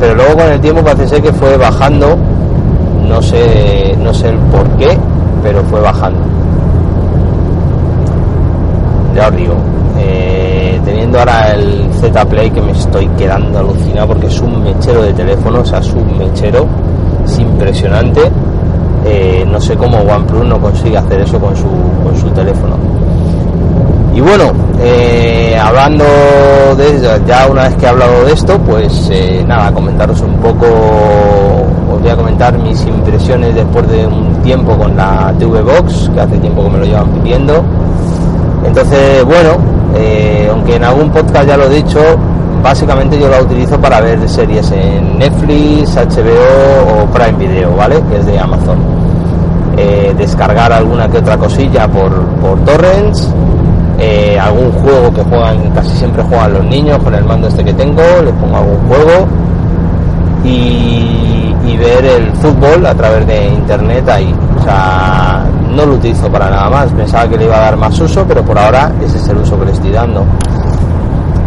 pero 0.00 0.14
luego 0.14 0.36
con 0.36 0.46
el 0.50 0.60
tiempo 0.60 0.82
parece 0.82 1.06
ser 1.08 1.22
que 1.22 1.32
fue 1.32 1.56
bajando 1.56 2.16
no 3.06 3.22
sé 3.22 3.96
no 4.02 4.12
sé 4.12 4.30
el 4.30 4.36
por 4.36 4.68
qué 4.76 4.98
pero 5.42 5.62
fue 5.64 5.80
bajando 5.80 6.20
ya 9.14 9.28
os 9.28 9.36
digo 9.36 9.54
eh, 9.98 10.80
teniendo 10.84 11.18
ahora 11.18 11.52
el 11.52 11.90
Z 12.00 12.24
Play 12.26 12.50
que 12.50 12.60
me 12.60 12.72
estoy 12.72 13.06
quedando 13.18 13.58
alucinado 13.58 14.08
porque 14.08 14.28
es 14.28 14.40
un 14.40 14.62
mechero 14.62 15.02
de 15.02 15.12
teléfono, 15.12 15.60
o 15.60 15.64
sea, 15.64 15.80
es 15.80 15.92
un 15.92 16.18
mechero, 16.18 16.66
es 17.24 17.38
impresionante. 17.38 18.20
Eh, 19.04 19.44
no 19.46 19.60
sé 19.60 19.76
cómo 19.76 19.98
OnePlus 19.98 20.46
no 20.46 20.60
consigue 20.60 20.96
hacer 20.96 21.20
eso 21.20 21.38
con 21.38 21.54
su, 21.56 21.68
con 22.02 22.16
su 22.18 22.30
teléfono. 22.30 22.76
Y 24.14 24.20
bueno, 24.20 24.52
eh, 24.80 25.56
hablando 25.60 26.04
de 26.76 27.20
ya 27.26 27.46
una 27.48 27.62
vez 27.62 27.76
que 27.76 27.86
he 27.86 27.88
hablado 27.88 28.24
de 28.24 28.32
esto, 28.32 28.58
pues 28.58 29.10
nada, 29.46 29.72
comentaros 29.72 30.20
un 30.20 30.34
poco, 30.36 30.66
os 31.92 32.00
voy 32.00 32.10
a 32.10 32.16
comentar 32.16 32.58
mis 32.58 32.80
impresiones 32.86 33.54
después 33.54 33.88
de 33.88 34.06
un 34.06 34.42
tiempo 34.42 34.76
con 34.76 34.96
la 34.96 35.32
TV 35.38 35.62
Box, 35.62 36.10
que 36.12 36.20
hace 36.20 36.38
tiempo 36.38 36.64
que 36.64 36.70
me 36.70 36.78
lo 36.78 36.84
llevan 36.84 37.08
pidiendo. 37.10 37.62
Entonces, 38.64 39.24
bueno, 39.24 39.56
eh, 39.94 40.48
aunque 40.50 40.76
en 40.76 40.84
algún 40.84 41.10
podcast 41.10 41.46
ya 41.46 41.56
lo 41.56 41.64
he 41.64 41.82
dicho, 41.82 42.00
básicamente 42.62 43.18
yo 43.18 43.28
la 43.28 43.40
utilizo 43.40 43.80
para 43.80 44.00
ver 44.00 44.28
series 44.28 44.70
en 44.72 45.18
Netflix, 45.18 45.96
HBO 45.96 47.02
o 47.02 47.06
Prime 47.06 47.46
Video, 47.46 47.74
¿vale? 47.76 48.02
Que 48.10 48.18
es 48.18 48.26
de 48.26 48.38
Amazon. 48.38 48.78
Eh, 49.76 50.14
descargar 50.16 50.72
alguna 50.72 51.08
que 51.08 51.18
otra 51.18 51.38
cosilla 51.38 51.88
por, 51.88 52.12
por 52.40 52.58
torrents, 52.64 53.32
eh, 54.02 54.38
algún 54.40 54.72
juego 54.72 55.12
que 55.12 55.22
juegan, 55.22 55.70
casi 55.72 55.94
siempre 55.98 56.22
juegan 56.22 56.54
los 56.54 56.64
niños 56.64 56.98
con 57.02 57.14
el 57.14 57.22
mando 57.22 57.48
este 57.48 57.62
que 57.62 57.74
tengo, 57.74 58.00
les 58.24 58.32
pongo 58.32 58.56
algún 58.56 58.88
juego 58.88 59.28
y, 60.42 61.76
ver 61.78 62.04
el 62.04 62.32
fútbol 62.32 62.84
a 62.84 62.94
través 62.94 63.26
de 63.26 63.46
internet 63.46 64.06
ahí. 64.06 64.34
O 64.58 64.62
sea, 64.62 65.46
no 65.70 65.86
lo 65.86 65.94
utilizo 65.94 66.30
para 66.30 66.50
nada 66.50 66.68
más. 66.68 66.92
Pensaba 66.92 67.26
que 67.26 67.38
le 67.38 67.46
iba 67.46 67.56
a 67.56 67.60
dar 67.60 67.76
más 67.78 67.98
uso, 67.98 68.26
pero 68.28 68.42
por 68.42 68.58
ahora 68.58 68.92
ese 69.02 69.16
es 69.16 69.28
el 69.28 69.38
uso 69.38 69.58
que 69.58 69.64
le 69.64 69.72
estoy 69.72 69.90
dando. 69.90 70.26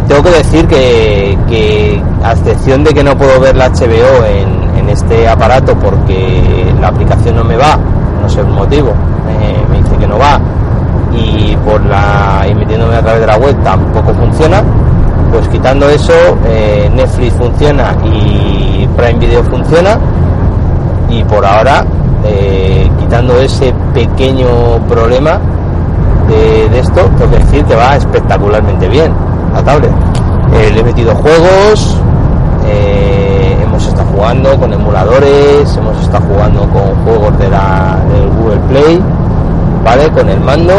Tengo 0.08 0.24
que 0.24 0.30
decir 0.30 0.66
que, 0.66 2.02
a 2.24 2.32
excepción 2.32 2.82
de 2.82 2.92
que 2.92 3.04
no 3.04 3.16
puedo 3.16 3.38
ver 3.38 3.54
la 3.54 3.68
HBO 3.68 4.24
en, 4.26 4.88
este 4.88 5.26
aparato 5.26 5.74
porque 5.76 6.72
la 6.80 6.88
aplicación 6.88 7.36
no 7.36 7.44
me 7.44 7.56
va, 7.56 7.78
no 8.20 8.28
sé 8.28 8.40
el 8.40 8.46
motivo, 8.48 8.92
me 9.70 9.78
dice 9.78 9.96
que 9.96 10.06
no 10.06 10.18
va, 10.18 10.38
y 11.16 11.56
por 11.64 11.84
la 11.84 12.46
y 12.48 12.54
metiéndome 12.54 12.96
a 12.96 13.02
través 13.02 13.20
de 13.20 13.26
la 13.26 13.36
web 13.36 13.56
tampoco 13.62 14.12
funciona, 14.14 14.62
pues 15.30 15.48
quitando 15.48 15.88
eso, 15.88 16.12
eh, 16.46 16.90
Netflix 16.94 17.34
funciona 17.34 17.94
y 18.04 18.88
Prime 18.96 19.18
Video 19.18 19.42
funciona, 19.44 19.98
y 21.08 21.22
por 21.24 21.44
ahora 21.44 21.84
eh, 22.24 22.90
quitando 22.98 23.38
ese 23.38 23.74
pequeño 23.92 24.78
problema 24.88 25.38
de, 26.28 26.78
esto, 26.78 27.02
tengo 27.18 27.30
que 27.30 27.38
decir 27.38 27.64
que 27.64 27.74
va 27.74 27.96
espectacularmente 27.96 28.88
bien 28.88 29.12
la 29.54 29.62
tablet. 29.62 29.90
Eh, 30.54 30.70
le 30.72 30.80
he 30.80 30.84
metido 30.84 31.14
juegos, 31.14 31.98
eh, 32.66 33.56
hemos 33.62 33.86
estado 33.86 34.08
jugando 34.14 34.58
con 34.58 34.72
emuladores, 34.72 35.76
hemos 35.76 36.00
estado 36.00 36.24
jugando 36.26 36.60
con 36.60 36.94
juegos 37.04 37.38
de 37.38 37.50
la, 37.50 37.98
del 38.10 38.28
Google 38.30 38.60
Play, 38.68 39.02
¿vale? 39.84 40.10
Con 40.10 40.28
el 40.28 40.40
mando 40.40 40.72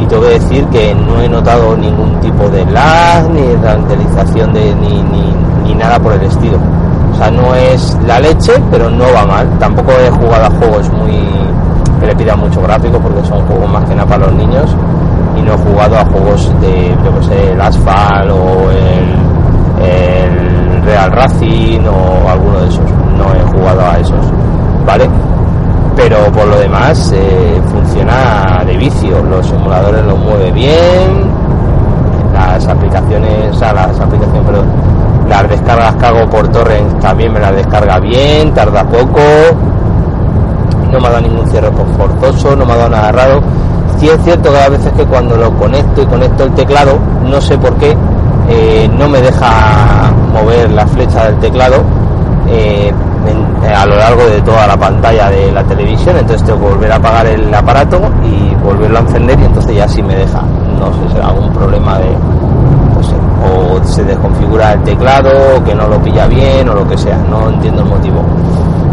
y 0.00 0.06
tengo 0.06 0.22
que 0.22 0.38
decir 0.38 0.64
que 0.66 0.94
no 0.94 1.20
he 1.20 1.28
notado 1.28 1.76
ningún 1.76 2.18
tipo 2.20 2.48
de 2.48 2.64
lag, 2.66 3.28
ni 3.30 3.54
ralentización 3.56 4.52
de, 4.52 4.74
ni, 4.74 5.02
ni, 5.02 5.34
ni 5.64 5.74
nada 5.74 5.98
por 5.98 6.12
el 6.12 6.22
estilo. 6.22 6.58
O 7.12 7.16
sea, 7.16 7.30
no 7.30 7.54
es 7.54 7.96
la 8.06 8.20
leche, 8.20 8.52
pero 8.70 8.90
no 8.90 9.04
va 9.14 9.24
mal. 9.24 9.58
Tampoco 9.58 9.92
he 9.92 10.10
jugado 10.10 10.46
a 10.46 10.50
juegos 10.50 10.90
muy 10.90 11.14
que 12.00 12.06
le 12.06 12.16
pidan 12.16 12.40
mucho 12.40 12.60
gráfico 12.60 12.98
porque 12.98 13.24
son 13.26 13.46
juegos 13.46 13.70
más 13.70 13.88
que 13.88 13.94
nada 13.94 14.08
para 14.08 14.26
los 14.26 14.34
niños 14.34 14.74
y 15.36 15.42
no 15.42 15.54
he 15.54 15.58
jugado 15.58 15.96
a 15.96 16.04
juegos 16.04 16.52
de, 16.60 16.94
yo 17.04 17.18
que 17.18 17.24
sé, 17.26 17.52
el 17.52 17.60
Asphalt 17.60 18.30
o 18.30 18.70
el, 18.70 19.86
el 19.86 20.82
Real 20.84 21.12
Racing 21.12 21.80
o 21.86 22.28
alguno 22.28 22.60
de 22.60 22.68
esos. 22.68 22.90
No 23.16 23.32
he 23.34 23.42
jugado 23.56 23.80
a 23.80 23.98
esos, 23.98 24.26
¿vale? 24.86 25.08
Pero 25.96 26.16
por 26.32 26.46
lo 26.46 26.58
demás 26.58 27.12
eh, 27.14 27.60
de 28.66 28.76
vicio. 28.76 29.22
Los 29.22 29.46
simuladores 29.46 30.04
los 30.04 30.18
mueve 30.18 30.50
bien, 30.50 31.30
las 32.32 32.66
aplicaciones, 32.66 33.56
sea, 33.56 33.72
las 33.72 33.98
aplicaciones, 34.00 34.42
perdón, 34.44 34.66
las 35.28 35.48
descargas 35.48 35.94
que 35.96 36.06
hago 36.06 36.28
por 36.28 36.48
torrent 36.48 37.00
también 37.00 37.32
me 37.32 37.40
las 37.40 37.54
descarga 37.54 38.00
bien, 38.00 38.52
tarda 38.52 38.84
poco. 38.84 39.20
No 40.90 41.00
me 41.00 41.06
ha 41.06 41.10
dado 41.10 41.22
ningún 41.22 41.48
cierre 41.48 41.70
forzoso, 41.96 42.56
no 42.56 42.66
me 42.66 42.72
ha 42.72 42.76
dado 42.76 42.90
nada 42.90 43.12
raro. 43.12 43.40
Sí 43.98 44.08
es 44.08 44.20
cierto 44.24 44.50
que 44.50 44.58
a 44.58 44.68
veces 44.68 44.92
que 44.92 45.04
cuando 45.04 45.36
lo 45.36 45.52
conecto 45.56 46.02
y 46.02 46.06
conecto 46.06 46.44
el 46.44 46.52
teclado, 46.52 46.98
no 47.22 47.40
sé 47.40 47.56
por 47.58 47.74
qué, 47.76 47.96
eh, 48.48 48.90
no 48.92 49.08
me 49.08 49.20
deja 49.20 50.12
mover 50.32 50.70
la 50.70 50.86
flecha 50.86 51.26
del 51.26 51.38
teclado 51.38 51.76
eh, 52.48 52.92
a 53.30 53.86
lo 53.86 53.96
largo 53.96 54.24
de 54.24 54.40
toda 54.42 54.66
la 54.66 54.76
pantalla 54.76 55.30
de 55.30 55.52
la 55.52 55.64
televisión. 55.64 56.16
Entonces 56.16 56.46
tengo 56.46 56.60
que 56.60 56.74
volver 56.74 56.92
a 56.92 56.96
apagar 56.96 57.26
el 57.26 57.52
aparato 57.54 58.00
y 58.22 58.54
volverlo 58.56 58.98
a 58.98 59.00
encender 59.02 59.38
y 59.40 59.44
entonces 59.44 59.76
ya 59.76 59.88
sí 59.88 60.02
me 60.02 60.16
deja. 60.16 60.42
No 60.78 60.92
sé, 60.92 61.14
será 61.14 61.28
algún 61.28 61.52
problema 61.52 61.98
de, 61.98 62.08
o 63.44 63.84
se 63.84 64.04
desconfigura 64.04 64.72
el 64.72 64.82
teclado, 64.82 65.30
o 65.56 65.64
que 65.64 65.74
no 65.74 65.88
lo 65.88 66.00
pilla 66.02 66.26
bien, 66.26 66.68
o 66.68 66.74
lo 66.74 66.88
que 66.88 66.96
sea, 66.96 67.18
no 67.28 67.48
entiendo 67.50 67.82
el 67.82 67.88
motivo. 67.88 68.22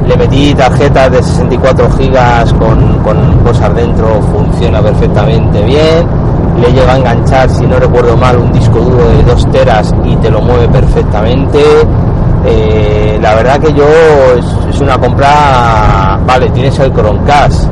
Le 0.07 0.17
metí 0.17 0.53
tarjetas 0.53 1.11
de 1.11 1.23
64 1.23 1.89
gigas 1.91 2.53
con, 2.53 2.99
con 2.99 3.37
cosas 3.43 3.73
dentro, 3.75 4.21
funciona 4.33 4.81
perfectamente 4.81 5.63
bien. 5.63 6.07
Le 6.59 6.71
llega 6.73 6.93
a 6.93 6.97
enganchar, 6.97 7.49
si 7.49 7.65
no 7.65 7.79
recuerdo 7.79 8.17
mal, 8.17 8.37
un 8.37 8.51
disco 8.51 8.79
duro 8.79 9.07
de 9.09 9.23
2 9.23 9.51
teras 9.51 9.93
y 10.03 10.15
te 10.17 10.29
lo 10.29 10.41
mueve 10.41 10.67
perfectamente. 10.67 11.59
Eh, 12.45 13.19
la 13.21 13.35
verdad 13.35 13.59
que 13.59 13.73
yo 13.73 13.85
es, 14.69 14.81
una 14.81 14.97
compra, 14.97 16.19
vale, 16.25 16.49
tienes 16.49 16.77
el 16.79 16.91
Chromecast, 16.91 17.69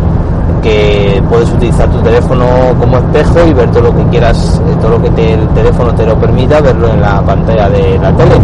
que 0.61 1.23
puedes 1.27 1.49
utilizar 1.51 1.89
tu 1.89 1.99
teléfono 1.99 2.45
como 2.79 2.97
espejo 2.97 3.47
y 3.47 3.53
ver 3.53 3.71
todo 3.71 3.83
lo 3.83 3.95
que 3.95 4.03
quieras, 4.05 4.61
eh, 4.67 4.75
todo 4.79 4.91
lo 4.97 5.01
que 5.01 5.33
el 5.33 5.47
teléfono 5.49 5.93
te 5.95 6.05
lo 6.05 6.19
permita, 6.19 6.61
verlo 6.61 6.89
en 6.89 7.01
la 7.01 7.21
pantalla 7.21 7.69
de 7.69 7.97
la 7.97 8.11
tele. 8.15 8.35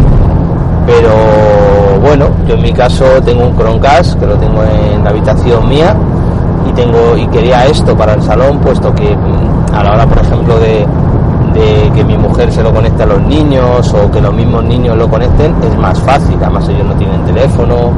Pero 0.87 1.09
bueno, 2.01 2.29
yo 2.47 2.55
en 2.55 2.61
mi 2.61 2.73
caso 2.73 3.05
tengo 3.23 3.45
un 3.45 3.55
Chromecast 3.55 4.19
que 4.19 4.25
lo 4.25 4.35
tengo 4.35 4.63
en 4.63 5.03
la 5.03 5.11
habitación 5.11 5.67
mía 5.67 5.95
y 6.67 6.73
tengo 6.73 7.15
y 7.17 7.27
quería 7.27 7.65
esto 7.65 7.95
para 7.95 8.13
el 8.13 8.23
salón, 8.23 8.59
puesto 8.59 8.93
que 8.93 9.15
mm, 9.15 9.75
a 9.75 9.83
la 9.83 9.91
hora, 9.91 10.05
por 10.07 10.19
ejemplo, 10.19 10.59
de, 10.59 10.87
de 11.55 11.89
que 11.95 12.03
mi 12.03 12.17
mujer 12.17 12.51
se 12.51 12.61
lo 12.61 12.73
conecte 12.73 13.03
a 13.03 13.05
los 13.05 13.21
niños 13.21 13.93
o 13.93 14.11
que 14.11 14.21
los 14.21 14.33
mismos 14.33 14.63
niños 14.65 14.97
lo 14.97 15.09
conecten, 15.09 15.55
es 15.63 15.77
más 15.77 15.99
fácil. 16.01 16.35
Además 16.41 16.67
ellos 16.69 16.85
no 16.85 16.95
tienen 16.95 17.23
teléfono 17.25 17.91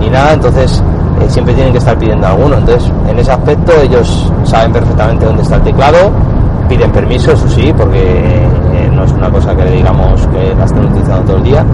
ni 0.00 0.08
nada, 0.08 0.32
entonces 0.32 0.82
eh, 1.20 1.28
siempre 1.28 1.54
tienen 1.54 1.72
que 1.72 1.78
estar 1.78 1.96
pidiendo 1.98 2.26
alguno. 2.26 2.56
Entonces, 2.56 2.90
en 3.08 3.18
ese 3.18 3.30
aspecto 3.30 3.72
ellos 3.82 4.32
saben 4.44 4.72
perfectamente 4.72 5.26
dónde 5.26 5.42
está 5.42 5.56
el 5.56 5.62
teclado, 5.62 6.10
piden 6.68 6.90
permiso, 6.90 7.32
eso 7.32 7.48
sí, 7.48 7.72
porque 7.76 8.02
eh, 8.02 8.90
no 8.92 9.04
es 9.04 9.12
una 9.12 9.30
cosa 9.30 9.54
que 9.54 9.64
digamos 9.66 10.26
que 10.28 10.54
la 10.54 10.64
estén 10.64 10.84
utilizando 10.86 11.22
todo 11.24 11.36
el 11.36 11.42
día, 11.44 11.64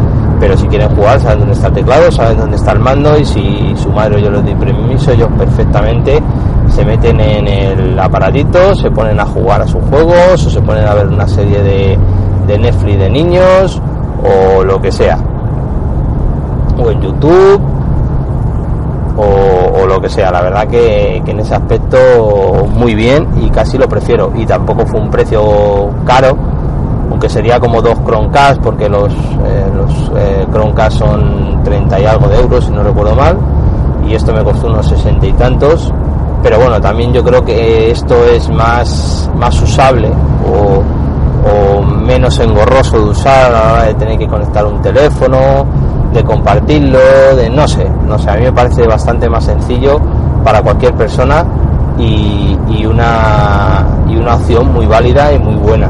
pero 0.40 0.56
si 0.56 0.66
quieren 0.66 0.88
jugar 0.96 1.20
saben 1.20 1.40
dónde 1.40 1.54
está 1.54 1.68
el 1.68 1.74
teclado, 1.74 2.10
saben 2.10 2.38
dónde 2.38 2.56
está 2.56 2.72
el 2.72 2.80
mando 2.80 3.16
y 3.18 3.24
si 3.24 3.74
su 3.76 3.90
madre 3.90 4.16
o 4.16 4.18
yo 4.18 4.30
les 4.30 4.44
doy 4.44 4.54
permiso, 4.54 5.12
ellos 5.12 5.28
perfectamente 5.38 6.20
se 6.70 6.84
meten 6.84 7.20
en 7.20 7.48
el 7.48 7.98
aparatito, 7.98 8.74
se 8.74 8.90
ponen 8.90 9.18
a 9.18 9.26
jugar 9.26 9.62
a 9.62 9.66
sus 9.66 9.82
juegos 9.84 10.46
o 10.46 10.50
se 10.50 10.60
ponen 10.60 10.86
a 10.86 10.94
ver 10.94 11.08
una 11.08 11.26
serie 11.26 11.62
de, 11.62 11.98
Netflix 12.58 12.98
de 12.98 13.08
niños 13.08 13.80
o 14.24 14.64
lo 14.64 14.80
que 14.80 14.90
sea. 14.90 15.18
O 16.76 16.90
en 16.90 17.00
YouTube 17.00 17.60
o, 19.16 19.86
lo 19.86 20.00
que 20.00 20.08
sea. 20.08 20.32
La 20.32 20.40
verdad 20.40 20.66
que, 20.66 21.22
en 21.24 21.40
ese 21.40 21.54
aspecto 21.54 21.96
muy 22.74 22.94
bien 22.94 23.28
y 23.40 23.50
casi 23.50 23.78
lo 23.78 23.88
prefiero. 23.88 24.32
Y 24.34 24.46
tampoco 24.46 24.86
fue 24.86 25.00
un 25.00 25.10
precio 25.10 25.90
caro, 26.04 26.36
aunque 27.10 27.28
sería 27.28 27.60
como 27.60 27.80
dos 27.82 27.98
Chromecast 28.04 28.60
porque 28.60 28.88
los, 28.88 29.12
eh, 29.12 29.66
eh, 30.16 30.90
son 30.90 31.62
30 31.62 32.00
y 32.00 32.04
algo 32.04 32.28
de 32.28 32.36
euros, 32.40 32.64
si 32.64 32.72
no 32.72 32.82
recuerdo 32.82 33.14
mal. 33.14 33.38
Y 34.08 34.14
esto 34.14 34.32
me 34.32 34.42
costó 34.42 34.66
unos 34.66 34.88
60 34.88 35.26
y 35.26 35.32
tantos 35.34 35.92
pero 36.42 36.58
bueno, 36.58 36.80
también 36.80 37.12
yo 37.12 37.22
creo 37.22 37.44
que 37.44 37.90
esto 37.90 38.24
es 38.24 38.48
más, 38.48 39.30
más 39.36 39.60
usable 39.60 40.10
o, 40.46 40.82
menos 41.82 42.38
engorroso 42.40 42.98
de 42.98 43.10
usar 43.10 43.46
a 43.46 43.50
la 43.50 43.72
hora 43.72 43.82
de 43.84 43.94
tener 43.94 44.18
que 44.18 44.26
conectar 44.26 44.66
un 44.66 44.82
teléfono, 44.82 45.64
de 46.12 46.24
compartirlo, 46.24 46.98
de 47.36 47.48
no 47.48 47.68
sé, 47.68 47.88
no 48.04 48.18
sé, 48.18 48.30
a 48.30 48.34
mí 48.34 48.42
me 48.42 48.52
parece 48.52 48.84
bastante 48.84 49.28
más 49.28 49.44
sencillo 49.44 50.00
para 50.42 50.60
cualquier 50.60 50.92
persona 50.94 51.44
y, 51.98 52.84
una, 52.84 53.86
y 54.08 54.16
una 54.16 54.34
opción 54.34 54.72
muy 54.72 54.86
válida 54.86 55.32
y 55.32 55.38
muy 55.38 55.54
buena. 55.54 55.88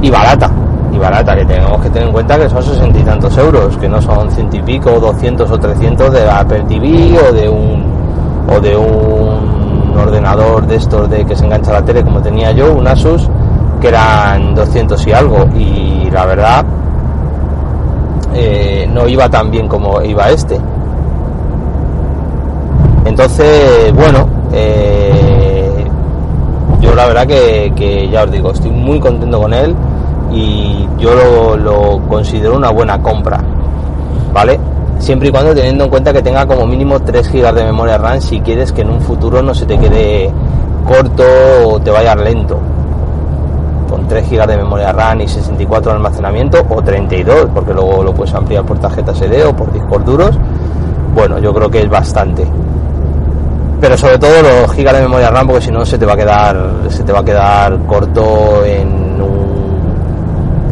Y 0.00 0.10
barata, 0.10 0.50
y 0.90 0.98
barata, 0.98 1.36
que 1.36 1.44
tenemos 1.44 1.82
que 1.82 1.90
tener 1.90 2.08
en 2.08 2.12
cuenta 2.12 2.38
que 2.38 2.48
son 2.48 2.62
sesenta 2.62 2.98
y 2.98 3.02
tantos 3.02 3.36
euros, 3.36 3.76
que 3.76 3.88
no 3.88 4.00
son 4.00 4.30
ciento 4.30 4.56
y 4.56 4.62
pico, 4.62 4.90
doscientos 5.00 5.50
o 5.50 5.58
trescientos 5.58 6.12
de 6.12 6.30
Apple 6.30 6.64
TV 6.68 7.18
o 7.28 7.32
de 7.32 7.48
un 7.48 7.83
o 8.48 8.60
de 8.60 8.76
un 8.76 9.94
ordenador 9.96 10.66
de 10.66 10.76
estos 10.76 11.08
de 11.08 11.24
que 11.24 11.36
se 11.36 11.44
engancha 11.44 11.72
la 11.72 11.84
tele 11.84 12.02
como 12.02 12.20
tenía 12.20 12.52
yo, 12.52 12.74
un 12.74 12.86
Asus, 12.86 13.28
que 13.80 13.88
eran 13.88 14.54
200 14.54 15.06
y 15.06 15.12
algo 15.12 15.46
y 15.54 16.10
la 16.10 16.26
verdad 16.26 16.64
eh, 18.34 18.88
no 18.92 19.06
iba 19.08 19.28
tan 19.28 19.50
bien 19.50 19.68
como 19.68 20.02
iba 20.02 20.30
este. 20.30 20.60
Entonces, 23.04 23.92
bueno, 23.94 24.26
eh, 24.52 25.84
yo 26.80 26.94
la 26.94 27.06
verdad 27.06 27.26
que, 27.26 28.08
ya 28.10 28.24
os 28.24 28.30
digo, 28.30 28.50
estoy 28.50 28.70
muy 28.70 28.98
contento 28.98 29.40
con 29.40 29.52
él 29.52 29.76
y 30.32 30.88
yo 30.98 31.56
lo 31.56 32.00
considero 32.08 32.56
una 32.56 32.70
buena 32.70 33.00
compra, 33.00 33.40
¿vale? 34.32 34.58
Siempre 35.04 35.28
y 35.28 35.30
cuando 35.30 35.54
teniendo 35.54 35.84
en 35.84 35.90
cuenta 35.90 36.14
que 36.14 36.22
tenga 36.22 36.46
como 36.46 36.66
mínimo 36.66 36.98
3 36.98 37.30
GB 37.30 37.52
de 37.52 37.64
memoria 37.64 37.98
RAM 37.98 38.22
si 38.22 38.40
quieres 38.40 38.72
que 38.72 38.80
en 38.80 38.88
un 38.88 39.02
futuro 39.02 39.42
no 39.42 39.52
se 39.52 39.66
te 39.66 39.78
quede 39.78 40.32
corto 40.88 41.24
o 41.66 41.78
te 41.78 41.90
vaya 41.90 42.14
lento. 42.14 42.58
Con 43.90 44.08
3 44.08 44.30
GB 44.30 44.46
de 44.46 44.56
memoria 44.56 44.92
RAM 44.92 45.20
y 45.20 45.28
64 45.28 45.90
de 45.90 45.96
almacenamiento 45.96 46.66
o 46.70 46.82
32, 46.82 47.48
porque 47.52 47.74
luego 47.74 48.02
lo 48.02 48.14
puedes 48.14 48.32
ampliar 48.32 48.64
por 48.64 48.78
tarjeta 48.78 49.14
SD 49.14 49.44
o 49.44 49.54
por 49.54 49.70
discos 49.72 50.02
duros. 50.06 50.38
Bueno, 51.14 51.38
yo 51.38 51.52
creo 51.52 51.70
que 51.70 51.82
es 51.82 51.88
bastante. 51.90 52.46
Pero 53.82 53.98
sobre 53.98 54.18
todo 54.18 54.32
los 54.40 54.74
GB 54.74 54.90
de 54.90 55.02
memoria 55.02 55.28
RAM, 55.28 55.48
porque 55.48 55.66
si 55.66 55.70
no 55.70 55.84
se 55.84 55.98
te 55.98 56.06
va 56.06 56.14
a 56.14 56.16
quedar 56.16 56.70
se 56.88 57.04
te 57.04 57.12
va 57.12 57.20
a 57.20 57.24
quedar 57.24 57.78
corto 57.86 58.64
en 58.64 59.03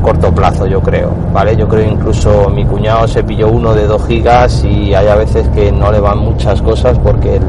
corto 0.02 0.32
plazo, 0.35 0.66
yo 0.66 0.80
creo, 0.80 1.11
¿vale? 1.32 1.56
Yo 1.56 1.68
creo 1.68 1.90
incluso 1.90 2.50
mi 2.50 2.64
cuñado 2.64 3.06
se 3.09 3.23
pilló 3.23 3.49
uno 3.49 3.75
de 3.75 3.87
2 3.87 4.06
gigas 4.06 4.64
y 4.64 4.92
hay 4.92 5.06
a 5.06 5.14
veces 5.14 5.48
que 5.50 5.72
no 5.72 5.90
le 5.90 6.00
van 6.00 6.18
muchas 6.18 6.61
cosas 6.61 6.98
porque 6.98 7.37
él 7.37 7.42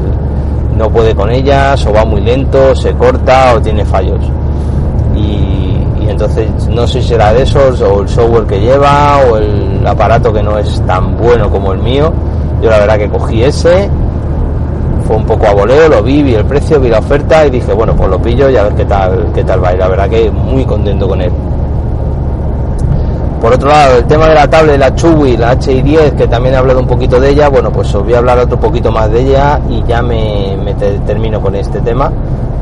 no 0.76 0.88
puede 0.88 1.14
con 1.14 1.30
ellas 1.30 1.84
o 1.86 1.92
va 1.92 2.04
muy 2.04 2.20
lento, 2.20 2.74
se 2.74 2.92
corta 2.94 3.54
o 3.54 3.60
tiene 3.60 3.84
fallos. 3.84 4.20
Y, 5.14 5.62
entonces 6.08 6.48
no 6.68 6.86
sé 6.86 7.02
si 7.02 7.08
será 7.08 7.32
de 7.32 7.42
esos 7.42 7.80
o 7.80 8.02
el 8.02 8.08
software 8.08 8.44
que 8.44 8.60
lleva 8.60 9.18
o 9.28 9.36
el 9.36 9.84
aparato 9.84 10.32
que 10.32 10.42
no 10.42 10.58
es 10.58 10.80
tan 10.86 11.16
bueno 11.16 11.50
como 11.50 11.72
el 11.72 11.80
mío. 11.80 12.12
Yo 12.62 12.70
la 12.70 12.78
verdad 12.78 12.98
que 12.98 13.08
cogí 13.08 13.42
ese, 13.42 13.90
fue 15.06 15.16
un 15.16 15.26
poco 15.26 15.46
a 15.46 15.54
voleo, 15.54 15.88
lo 15.88 16.02
vi, 16.02 16.22
vi 16.22 16.34
el 16.34 16.44
precio, 16.44 16.78
vi 16.78 16.88
la 16.88 17.00
oferta 17.00 17.46
y 17.46 17.50
dije, 17.50 17.72
bueno, 17.72 17.94
pues 17.96 18.08
lo 18.08 18.20
pillo 18.20 18.48
y 18.48 18.56
a 18.56 18.62
ver 18.64 18.74
qué 18.74 18.84
tal, 18.84 19.32
qué 19.34 19.42
tal 19.42 19.62
va. 19.62 19.74
Y 19.74 19.76
la 19.76 19.88
verdad 19.88 20.08
que 20.08 20.30
muy 20.30 20.64
contento 20.64 21.08
con 21.08 21.20
él. 21.20 21.32
Por 23.44 23.52
otro 23.52 23.68
lado, 23.68 23.98
el 23.98 24.04
tema 24.06 24.26
de 24.28 24.36
la 24.36 24.48
tablet, 24.48 24.78
la 24.78 24.94
Chewy, 24.94 25.36
la 25.36 25.54
HI10, 25.58 26.16
que 26.16 26.26
también 26.26 26.54
he 26.54 26.56
hablado 26.56 26.80
un 26.80 26.86
poquito 26.86 27.20
de 27.20 27.28
ella, 27.28 27.50
bueno, 27.50 27.70
pues 27.70 27.94
os 27.94 28.02
voy 28.02 28.14
a 28.14 28.18
hablar 28.18 28.38
otro 28.38 28.58
poquito 28.58 28.90
más 28.90 29.10
de 29.10 29.20
ella 29.20 29.60
y 29.68 29.84
ya 29.86 30.00
me, 30.00 30.56
termino 31.06 31.42
con 31.42 31.54
este 31.54 31.78
tema 31.80 32.10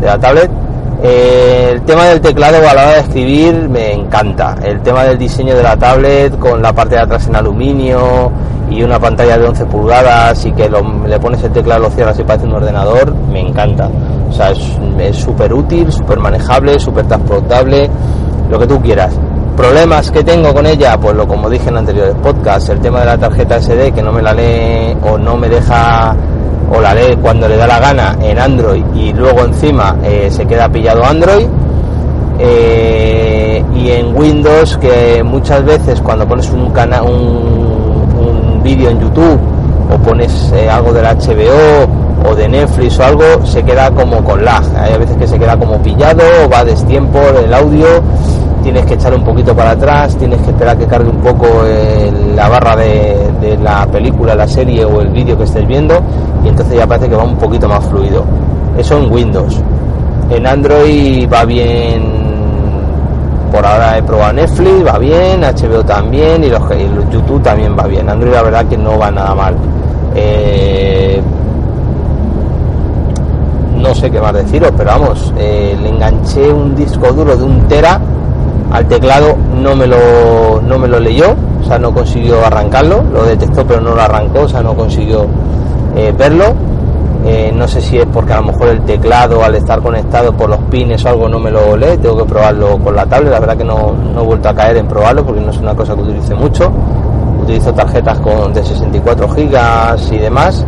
de 0.01 0.07
la 0.07 0.19
tablet. 0.19 0.51
Eh, 1.01 1.71
el 1.75 1.83
tema 1.83 2.07
del 2.07 2.21
teclado 2.21 2.57
a 2.57 2.75
la 2.75 2.83
hora 2.83 2.95
de 2.95 2.99
escribir 2.99 3.69
me 3.69 3.93
encanta. 3.93 4.57
El 4.61 4.81
tema 4.81 5.05
del 5.05 5.19
diseño 5.19 5.55
de 5.55 5.63
la 5.63 5.77
tablet 5.77 6.37
con 6.37 6.61
la 6.61 6.73
parte 6.73 6.97
de 6.97 7.03
atrás 7.03 7.29
en 7.29 7.37
aluminio 7.37 8.33
y 8.69 8.83
una 8.83 8.99
pantalla 8.99 9.39
de 9.39 9.47
11 9.47 9.67
pulgadas 9.67 10.45
y 10.47 10.51
que 10.51 10.69
le 10.69 11.21
pones 11.21 11.45
el 11.45 11.53
teclado, 11.53 11.83
lo 11.83 11.91
cierras 11.91 12.19
y 12.19 12.25
parece 12.25 12.47
un 12.47 12.55
ordenador, 12.55 13.15
me 13.15 13.39
encanta. 13.39 13.89
O 14.29 14.33
sea, 14.33 14.51
es 14.51 15.17
súper 15.17 15.55
útil, 15.55 15.93
súper 15.93 16.19
manejable, 16.19 16.81
súper 16.81 17.07
transportable, 17.07 17.89
lo 18.51 18.59
que 18.59 18.67
tú 18.67 18.81
quieras. 18.83 19.17
Problemas 19.57 20.11
que 20.11 20.25
tengo 20.25 20.55
con 20.55 20.67
ella, 20.67 20.99
pues 20.99 21.15
lo 21.15 21.29
como 21.29 21.51
dije 21.51 21.69
en 21.69 21.77
anteriores 21.77 22.15
podcasts, 22.23 22.71
el 22.71 22.81
tema 22.81 23.01
de 23.01 23.07
la 23.07 23.19
tarjeta 23.19 23.61
SD 23.61 23.93
que 23.93 24.03
no 24.03 24.11
me 24.11 24.23
la 24.23 24.33
lee 24.33 24.97
o 25.03 25.19
no 25.19 25.37
me 25.37 25.49
deja 25.49 26.17
o 26.75 26.81
la 26.81 26.95
lee 26.95 27.17
cuando 27.21 27.47
le 27.47 27.57
da 27.59 27.67
la 27.67 27.79
gana 27.79 28.17
en 28.23 28.39
Android 28.39 28.83
y 28.95 29.13
luego 29.13 29.45
encima 29.45 29.97
eh, 30.03 30.29
se 30.31 30.47
queda 30.47 30.71
pillado 30.71 31.05
Android 31.05 31.47
eh, 32.39 33.63
y 33.75 33.91
en 33.91 34.17
Windows 34.17 34.79
que 34.79 35.23
muchas 35.23 35.63
veces 35.65 36.01
cuando 36.01 36.27
pones 36.27 36.51
un 36.51 36.71
canal 36.71 37.05
un, 37.05 38.61
vídeo 38.63 38.91
en 38.91 39.01
YouTube 39.01 39.41
o 39.93 39.99
pones 39.99 40.53
eh, 40.53 40.71
algo 40.71 40.93
del 40.93 41.05
HBO 41.05 42.31
o 42.31 42.35
de 42.35 42.49
Netflix 42.49 42.99
o 43.01 43.05
algo 43.05 43.25
se 43.45 43.65
queda 43.65 43.91
como 43.91 44.23
con 44.23 44.45
lag. 44.45 44.63
Hay 44.77 44.97
veces 44.99 45.17
que 45.17 45.27
se 45.27 45.37
queda 45.37 45.57
como 45.57 45.83
pillado 45.83 46.23
o 46.45 46.49
va 46.49 46.61
a 46.61 46.65
destiempo 46.65 47.19
el 47.45 47.53
audio 47.53 47.87
tienes 48.63 48.85
que 48.87 48.95
echar 48.95 49.15
un 49.15 49.25
poquito 49.25 49.55
para 49.55 49.73
atrás, 49.73 50.17
tienes 50.17 50.41
que 50.43 50.51
esperar 50.51 50.77
que 50.79 50.87
cargue 50.87 51.11
un 51.11 51.21
poco 51.21 51.47
la 52.35 52.49
barra 52.49 52.77
de, 52.77 53.59
la 53.63 53.87
película, 53.87 54.35
la 54.35 54.47
serie 54.47 54.85
o 54.85 55.01
el 55.01 55.09
vídeo 55.09 55.37
que 55.37 55.45
estés 55.45 55.67
viendo 55.67 55.95
y 56.45 56.49
entonces 56.49 56.77
ya 56.77 56.87
parece 56.87 57.09
que 57.09 57.17
va 57.17 57.25
un 57.25 57.37
poquito 57.37 57.69
más 57.69 57.85
fluido. 57.85 58.25
Eso 58.79 58.99
en 58.99 59.13
Windows. 59.13 59.61
En 60.31 60.47
Android 60.47 61.29
va 61.31 61.45
bien, 61.45 62.03
por 63.51 63.67
ahora 63.67 63.99
he 63.99 64.03
probado 64.03 64.33
Netflix, 64.33 64.87
va 64.87 64.99
bien, 64.99 65.43
HBO 65.43 65.85
también 65.85 66.43
y 66.45 66.49
los, 66.49 66.63
YouTube 67.11 67.43
también 67.43 67.77
va 67.79 67.87
bien. 67.87 68.09
Android 68.09 68.33
la 68.33 68.43
verdad 68.43 68.67
que 68.67 68.79
no 68.79 68.99
va 68.99 69.11
nada 69.11 69.35
mal. 69.35 69.57
Eh, 70.15 71.21
no 73.77 73.95
sé 73.95 74.11
qué 74.11 74.21
más 74.21 74.33
deciros, 74.33 74.73
pero 74.77 74.91
vamos, 74.91 75.35
eh, 75.37 75.77
le 75.83 75.89
enganché 75.89 76.51
un 76.51 76.75
disco 76.75 77.13
duro 77.13 77.37
de 77.37 77.45
un 77.45 77.67
tera 77.69 78.01
al 78.73 78.87
teclado 78.89 79.37
no 79.63 79.77
me 79.77 79.87
lo, 79.87 80.61
no 80.67 80.79
me 80.79 80.89
lo 80.89 80.99
leyó, 80.99 81.35
o 81.61 81.65
sea, 81.65 81.79
no 81.79 81.93
consiguió 81.93 82.45
arrancarlo, 82.45 83.03
lo 83.13 83.25
detectó 83.25 83.67
pero 83.67 83.81
no 83.81 83.95
lo 83.95 84.01
arrancó, 84.01 84.41
o 84.41 84.49
sea, 84.49 84.63
no 84.63 84.75
consiguió 84.75 85.27
eh, 85.95 86.13
verlo. 86.17 86.47
Eh, 87.25 87.53
no 87.55 87.69
sé 87.69 87.81
si 87.81 87.99
es 87.99 88.07
porque 88.13 88.33
a 88.33 88.41
lo 88.41 88.49
mejor 88.49 88.69
el 88.69 88.81
teclado 88.81 89.45
al 89.45 89.55
estar 89.55 89.81
conectado 89.81 90.33
por 90.33 90.51
los 90.51 90.59
pines 90.63 91.05
o 91.05 91.09
algo 91.11 91.29
no 91.29 91.39
me 91.39 91.53
lo 91.53 91.77
lee, 91.77 91.97
tengo 91.99 92.17
que 92.17 92.25
probarlo 92.25 92.79
con 92.79 92.97
la 92.97 93.07
tablet, 93.07 93.31
la 93.31 93.39
verdad 93.39 93.57
que 93.57 93.65
no, 93.65 93.93
no 93.93 94.23
he 94.23 94.25
vuelto 94.25 94.49
a 94.49 94.55
caer 94.55 94.79
en 94.79 94.89
probarlo 94.89 95.25
porque 95.25 95.41
no 95.41 95.53
es 95.53 95.59
una 95.59 95.73
cosa 95.75 95.95
que 95.95 96.01
utilice 96.01 96.35
mucho. 96.35 96.73
Utilizo 97.43 97.73
tarjetas 97.75 98.19
con 98.21 98.53
de 98.53 98.65
64 98.65 99.29
gigas 99.29 100.11
y 100.11 100.19
demás 100.19 100.65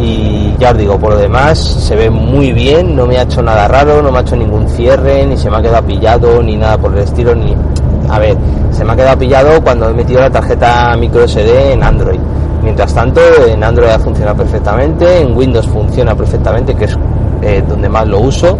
y 0.00 0.29
ya 0.60 0.72
os 0.72 0.76
digo, 0.76 0.98
por 0.98 1.14
lo 1.14 1.18
demás 1.18 1.58
se 1.58 1.96
ve 1.96 2.10
muy 2.10 2.52
bien, 2.52 2.94
no 2.94 3.06
me 3.06 3.16
ha 3.16 3.22
hecho 3.22 3.42
nada 3.42 3.66
raro, 3.66 4.02
no 4.02 4.12
me 4.12 4.18
ha 4.18 4.20
hecho 4.20 4.36
ningún 4.36 4.68
cierre, 4.68 5.24
ni 5.26 5.38
se 5.38 5.50
me 5.50 5.56
ha 5.56 5.62
quedado 5.62 5.86
pillado, 5.86 6.42
ni 6.42 6.56
nada 6.56 6.76
por 6.76 6.92
el 6.92 6.98
estilo, 6.98 7.34
ni... 7.34 7.56
A 8.10 8.18
ver, 8.18 8.36
se 8.70 8.84
me 8.84 8.92
ha 8.92 8.96
quedado 8.96 9.18
pillado 9.18 9.62
cuando 9.62 9.88
he 9.88 9.94
metido 9.94 10.20
la 10.20 10.28
tarjeta 10.28 10.94
micro 10.98 11.26
SD 11.26 11.72
en 11.72 11.82
Android. 11.82 12.18
Mientras 12.62 12.92
tanto, 12.92 13.20
en 13.48 13.64
Android 13.64 13.88
ha 13.88 13.98
funcionado 13.98 14.36
perfectamente, 14.36 15.22
en 15.22 15.34
Windows 15.34 15.66
funciona 15.66 16.14
perfectamente, 16.14 16.74
que 16.74 16.84
es 16.84 16.98
eh, 17.40 17.64
donde 17.66 17.88
más 17.88 18.06
lo 18.06 18.20
uso, 18.20 18.58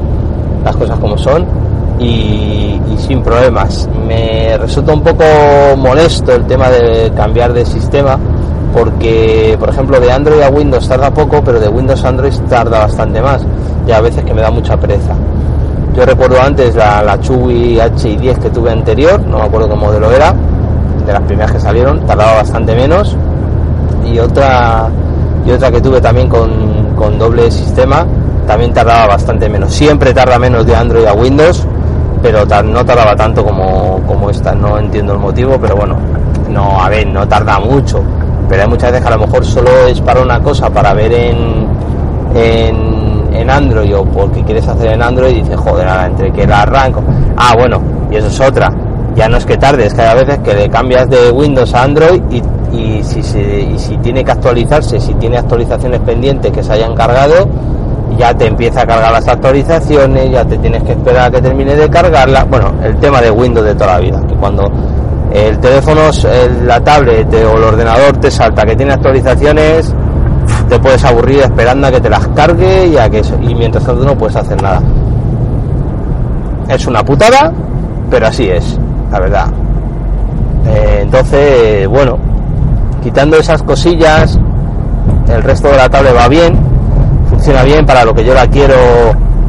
las 0.64 0.74
cosas 0.76 0.98
como 1.00 1.18
son, 1.18 1.44
y, 1.98 2.80
y, 2.90 2.96
sin 2.96 3.22
problemas. 3.22 3.86
Me 4.08 4.56
resulta 4.56 4.94
un 4.94 5.02
poco 5.02 5.24
molesto 5.76 6.32
el 6.32 6.46
tema 6.46 6.70
de 6.70 7.12
cambiar 7.14 7.52
de 7.52 7.66
sistema, 7.66 8.18
porque 8.72 9.56
por 9.58 9.68
ejemplo 9.68 10.00
de 10.00 10.10
Android 10.10 10.42
a 10.42 10.50
Windows 10.50 10.88
tarda 10.88 11.10
poco, 11.10 11.42
pero 11.44 11.60
de 11.60 11.68
Windows 11.68 12.04
a 12.04 12.08
Android 12.08 12.32
tarda 12.48 12.80
bastante 12.80 13.20
más, 13.20 13.44
y 13.86 13.92
a 13.92 14.00
veces 14.00 14.24
que 14.24 14.34
me 14.34 14.42
da 14.42 14.50
mucha 14.50 14.76
pereza. 14.76 15.14
Yo 15.94 16.06
recuerdo 16.06 16.40
antes 16.40 16.76
la, 16.76 17.02
la 17.02 17.18
Chewy 17.20 17.78
H10 17.78 18.38
que 18.38 18.50
tuve 18.50 18.70
anterior, 18.70 19.20
no 19.26 19.38
me 19.38 19.44
acuerdo 19.44 19.68
qué 19.68 19.74
modelo 19.74 20.12
era, 20.12 20.34
de 21.04 21.12
las 21.12 21.22
primeras 21.22 21.52
que 21.52 21.60
salieron, 21.60 22.06
tardaba 22.06 22.34
bastante 22.36 22.74
menos. 22.74 23.16
Y 24.06 24.18
otra, 24.18 24.88
y 25.44 25.50
otra 25.50 25.70
que 25.70 25.80
tuve 25.80 26.00
también 26.00 26.28
con, 26.28 26.94
con 26.96 27.18
doble 27.18 27.50
sistema, 27.50 28.06
también 28.46 28.72
tardaba 28.72 29.08
bastante 29.08 29.48
menos. 29.48 29.72
Siempre 29.72 30.12
tarda 30.12 30.38
menos 30.38 30.66
de 30.66 30.74
Android 30.74 31.06
a 31.06 31.12
Windows, 31.12 31.66
pero 32.22 32.44
no 32.62 32.84
tardaba 32.84 33.16
tanto 33.16 33.44
como, 33.44 34.00
como 34.06 34.30
esta. 34.30 34.54
No 34.54 34.78
entiendo 34.78 35.12
el 35.12 35.18
motivo, 35.18 35.58
pero 35.60 35.76
bueno, 35.76 35.96
no, 36.48 36.80
a 36.82 36.88
ver, 36.88 37.06
no 37.06 37.26
tarda 37.26 37.58
mucho. 37.58 38.02
Pero 38.50 38.62
hay 38.62 38.68
muchas 38.68 38.90
veces 38.90 39.06
que 39.06 39.14
a 39.14 39.16
lo 39.16 39.26
mejor 39.26 39.44
solo 39.44 39.70
es 39.86 40.00
para 40.00 40.20
una 40.20 40.40
cosa, 40.40 40.68
para 40.68 40.92
ver 40.92 41.12
en, 41.12 41.68
en, 42.34 43.32
en 43.32 43.48
Android 43.48 43.96
o 43.96 44.04
porque 44.04 44.42
quieres 44.42 44.66
hacer 44.66 44.92
en 44.92 45.02
Android 45.02 45.36
y 45.36 45.40
dices, 45.42 45.56
joder, 45.56 45.86
entre 46.04 46.32
que 46.32 46.48
la 46.48 46.62
arranco. 46.62 47.00
Ah, 47.36 47.54
bueno, 47.56 47.80
y 48.10 48.16
eso 48.16 48.26
es 48.26 48.40
otra. 48.40 48.68
Ya 49.14 49.28
no 49.28 49.36
es 49.36 49.46
que 49.46 49.56
tarde, 49.56 49.86
es 49.86 49.94
que 49.94 50.02
hay 50.02 50.24
veces 50.24 50.38
que 50.40 50.54
le 50.54 50.68
cambias 50.68 51.08
de 51.08 51.30
Windows 51.30 51.72
a 51.74 51.84
Android 51.84 52.20
y, 52.28 52.42
y 52.76 53.04
si, 53.04 53.20
y 53.20 53.78
si 53.78 53.96
tiene 53.98 54.24
que 54.24 54.32
actualizarse, 54.32 54.98
si 54.98 55.14
tiene 55.14 55.38
actualizaciones 55.38 56.00
pendientes 56.00 56.50
que 56.50 56.64
se 56.64 56.72
hayan 56.72 56.96
cargado, 56.96 57.48
ya 58.18 58.34
te 58.34 58.46
empieza 58.48 58.82
a 58.82 58.86
cargar 58.86 59.12
las 59.12 59.28
actualizaciones, 59.28 60.28
ya 60.28 60.44
te 60.44 60.58
tienes 60.58 60.82
que 60.82 60.92
esperar 60.92 61.28
a 61.28 61.30
que 61.30 61.40
termine 61.40 61.76
de 61.76 61.88
cargarla. 61.88 62.44
Bueno, 62.50 62.72
el 62.82 62.96
tema 62.96 63.20
de 63.20 63.30
Windows 63.30 63.64
de 63.64 63.74
toda 63.74 63.94
la 63.94 64.00
vida, 64.00 64.20
que 64.28 64.34
cuando 64.34 64.64
el 65.32 65.58
teléfono, 65.58 66.02
la 66.64 66.80
tablet 66.80 67.32
o 67.34 67.56
el 67.56 67.64
ordenador 67.64 68.16
te 68.18 68.30
salta 68.30 68.64
que 68.64 68.76
tiene 68.76 68.92
actualizaciones, 68.92 69.94
te 70.68 70.78
puedes 70.78 71.04
aburrir 71.04 71.40
esperando 71.40 71.86
a 71.86 71.90
que 71.90 72.00
te 72.00 72.10
las 72.10 72.26
cargue 72.28 72.88
y, 72.88 72.96
a 72.96 73.08
que, 73.08 73.22
y 73.42 73.54
mientras 73.54 73.84
tanto 73.84 74.04
no 74.04 74.16
puedes 74.16 74.36
hacer 74.36 74.60
nada. 74.62 74.80
Es 76.68 76.86
una 76.86 77.04
putada, 77.04 77.52
pero 78.10 78.26
así 78.26 78.48
es, 78.48 78.78
la 79.10 79.20
verdad. 79.20 79.46
Eh, 80.66 81.00
entonces, 81.02 81.88
bueno, 81.88 82.18
quitando 83.02 83.36
esas 83.36 83.62
cosillas, 83.62 84.38
el 85.28 85.42
resto 85.42 85.68
de 85.68 85.76
la 85.76 85.88
tablet 85.88 86.16
va 86.16 86.28
bien 86.28 86.70
funciona 87.40 87.62
bien 87.62 87.86
para 87.86 88.04
lo 88.04 88.12
que 88.12 88.22
yo 88.22 88.34
la 88.34 88.46
quiero, 88.48 88.74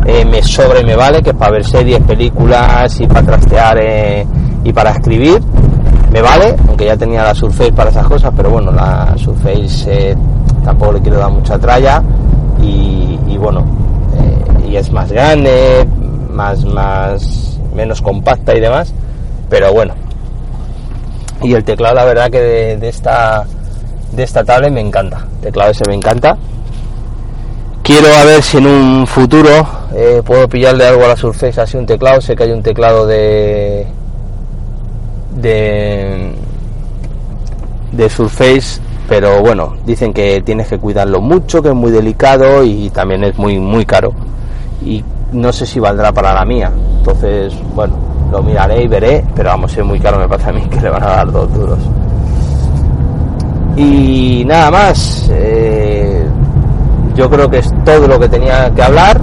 eh, 0.06 0.24
me 0.24 0.41
sobra 0.41 0.80
y 0.80 0.86
me 0.86 0.96
vale, 0.96 1.22
que 1.22 1.32
es 1.32 1.36
para 1.36 1.52
ver 1.52 1.65
series, 1.65 2.00
películas 2.00 2.98
y 3.02 3.06
para 3.06 3.22
trastear 3.24 3.78
eh, 3.82 4.26
y 4.63 4.72
para 4.72 4.91
escribir, 4.91 5.41
me 6.12 6.21
vale, 6.21 6.56
aunque 6.67 6.86
ya 6.86 6.97
tenía 6.97 7.24
la 7.24 7.34
Surface 7.34 7.71
para 7.71 7.89
esas 7.89 8.06
cosas, 8.06 8.32
pero 8.36 8.50
bueno, 8.50 8.71
la 8.71 9.13
Surface 9.17 10.12
eh, 10.12 10.15
tampoco 10.63 10.93
le 10.93 11.02
quiero 11.02 11.17
dar 11.17 11.32
mucha 11.32 11.58
tralla 11.58 12.04
y, 12.62 13.38
bueno, 13.38 13.65
y 14.69 14.76
es 14.76 14.91
más 14.91 15.12
grande, 15.12 15.88
más, 16.30 16.63
más, 16.63 17.60
menos 17.74 18.02
compacta 18.02 18.56
y 18.56 18.60
demás, 18.60 18.93
pero 19.50 19.74
bueno. 19.74 19.95
Y 21.41 21.54
el 21.54 21.63
teclado, 21.63 21.95
la 21.95 22.06
verdad 22.06 22.30
que 22.30 22.39
de, 22.39 22.78
de 22.78 22.89
esta 22.89 23.45
de 24.12 24.24
esta 24.24 24.43
tablet 24.43 24.71
me 24.71 24.82
encanta. 24.82 25.26
El 25.38 25.47
teclado 25.47 25.71
ese 25.71 25.86
me 25.88 25.95
encanta 25.95 26.38
quiero 27.84 28.08
a 28.15 28.26
ver 28.26 28.41
si 28.43 28.58
en 28.58 28.67
un 28.67 29.08
futuro 29.08 29.50
eh, 29.93 30.21
puedo 30.24 30.47
pillarle 30.47 30.88
algo 30.88 31.04
a 31.04 31.10
la 31.10 31.17
Surface 31.17 31.60
así 31.60 31.78
un 31.78 31.86
teclado 31.86 32.21
sé 32.21 32.36
que 32.36 32.43
hay 32.43 32.52
un 32.52 32.63
teclado 32.63 33.06
de 33.08 33.86
de 35.36 36.34
de 37.91 38.10
Surface 38.10 38.82
pero 39.08 39.41
bueno 39.41 39.74
dicen 39.86 40.13
que 40.13 40.41
tienes 40.41 40.67
que 40.67 40.78
cuidarlo 40.78 41.22
mucho 41.22 41.62
que 41.62 41.70
es 41.70 41.76
muy 41.76 41.91
delicado 41.91 42.63
y 42.63 42.89
también 42.89 43.24
es 43.24 43.38
muy 43.38 43.60
muy 43.60 43.86
caro. 43.86 44.13
Y 44.84 45.04
no 45.34 45.52
sé 45.54 45.65
si 45.65 45.80
valdrá 45.80 46.12
para 46.12 46.34
la 46.34 46.46
mía. 46.46 46.72
Entonces 46.98 47.54
bueno 47.76 47.94
lo 48.32 48.41
miraré 48.41 48.84
y 48.84 48.88
veré 48.88 49.26
pero 49.36 49.50
vamos 49.50 49.78
es 49.78 49.84
muy 49.84 50.00
caro 50.00 50.17
me 50.17 50.28
parece 50.28 50.50
a 50.50 50.54
mí 50.54 50.62
que 50.70 50.80
le 50.80 50.89
van 50.89 51.04
a 51.04 51.08
dar 51.08 51.32
dos 51.32 51.54
duros. 51.54 51.80
Y 53.76 54.44
nada 54.46 54.72
más 54.72 55.30
eh, 55.34 56.26
yo 57.15 57.30
creo 57.30 57.50
que 57.50 57.60
es 57.60 57.74
todo 57.84 58.08
lo 58.08 58.20
que 58.20 58.30
tenía 58.30 58.72
que 58.74 58.82
hablar. 58.82 59.20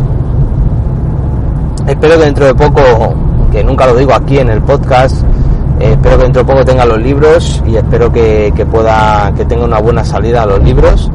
Espero 1.86 2.18
que 2.18 2.24
dentro 2.24 2.46
de 2.46 2.54
poco, 2.54 2.82
que 3.50 3.64
nunca 3.64 3.86
lo 3.86 3.96
digo 3.96 4.12
aquí 4.12 4.38
en 4.38 4.50
el 4.50 4.60
podcast, 4.60 5.22
eh, 5.80 5.92
espero 5.92 6.18
que 6.18 6.24
dentro 6.24 6.42
de 6.42 6.52
poco 6.52 6.64
tenga 6.64 6.84
los 6.84 6.98
libros 6.98 7.62
y 7.66 7.76
espero 7.76 8.12
que, 8.12 8.52
pueda, 8.70 9.32
que 9.36 9.44
tenga 9.44 9.64
una 9.64 9.80
buena 9.80 10.04
salida 10.04 10.42
a 10.42 10.46
los 10.46 10.62
libros. 10.62 11.10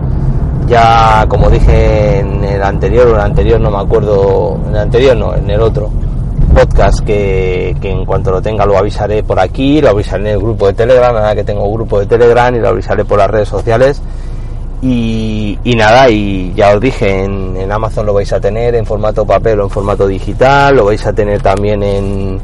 Ya, 0.68 1.26
como 1.28 1.50
dije 1.50 2.20
en 2.20 2.44
el 2.44 2.64
anterior, 2.64 3.08
o 3.08 3.16
el 3.16 3.22
anterior 3.22 3.60
no 3.60 3.70
me 3.70 3.80
acuerdo, 3.80 4.58
en 4.66 4.76
el 4.76 4.82
anterior 4.82 5.18
no, 5.18 5.36
en 5.36 5.50
el 5.50 5.62
otro 5.62 5.90
podcast 6.54 7.00
que, 7.00 7.76
que 7.82 7.92
en 7.92 8.06
cuanto 8.06 8.32
lo 8.32 8.42
tenga 8.42 8.66
lo 8.66 8.78
avisaré 8.78 9.24
por 9.24 9.40
aquí, 9.40 9.82
lo 9.82 9.90
avisaré 9.90 10.24
en 10.24 10.36
el 10.36 10.40
grupo 10.40 10.68
de 10.68 10.74
Telegram, 10.74 11.14
nada 11.14 11.36
que 11.36 11.44
tengo 11.44 11.70
grupo 11.74 12.00
de 12.00 12.06
Telegram 12.06 12.54
y 12.56 12.60
lo 12.60 12.70
avisaré 12.70 13.04
por 13.04 13.18
las 13.18 13.30
redes 13.30 13.50
sociales 13.50 14.02
y, 14.86 15.76
nada, 15.78 16.10
y 16.10 16.54
ya 16.56 16.76
os 16.76 16.82
dije, 16.82 17.24
en, 17.24 17.72
Amazon 17.72 18.06
lo 18.06 18.14
vais 18.14 18.32
a 18.34 18.40
tener 18.42 18.76
en 18.76 18.86
formato 18.86 19.26
papel 19.26 19.62
o 19.62 19.64
en 19.64 19.70
formato 19.70 20.06
digital, 20.06 20.76
lo 20.76 20.86
vais 20.86 21.06
a 21.06 21.14
tener 21.14 21.42
también 21.42 21.82
en, 21.82 22.40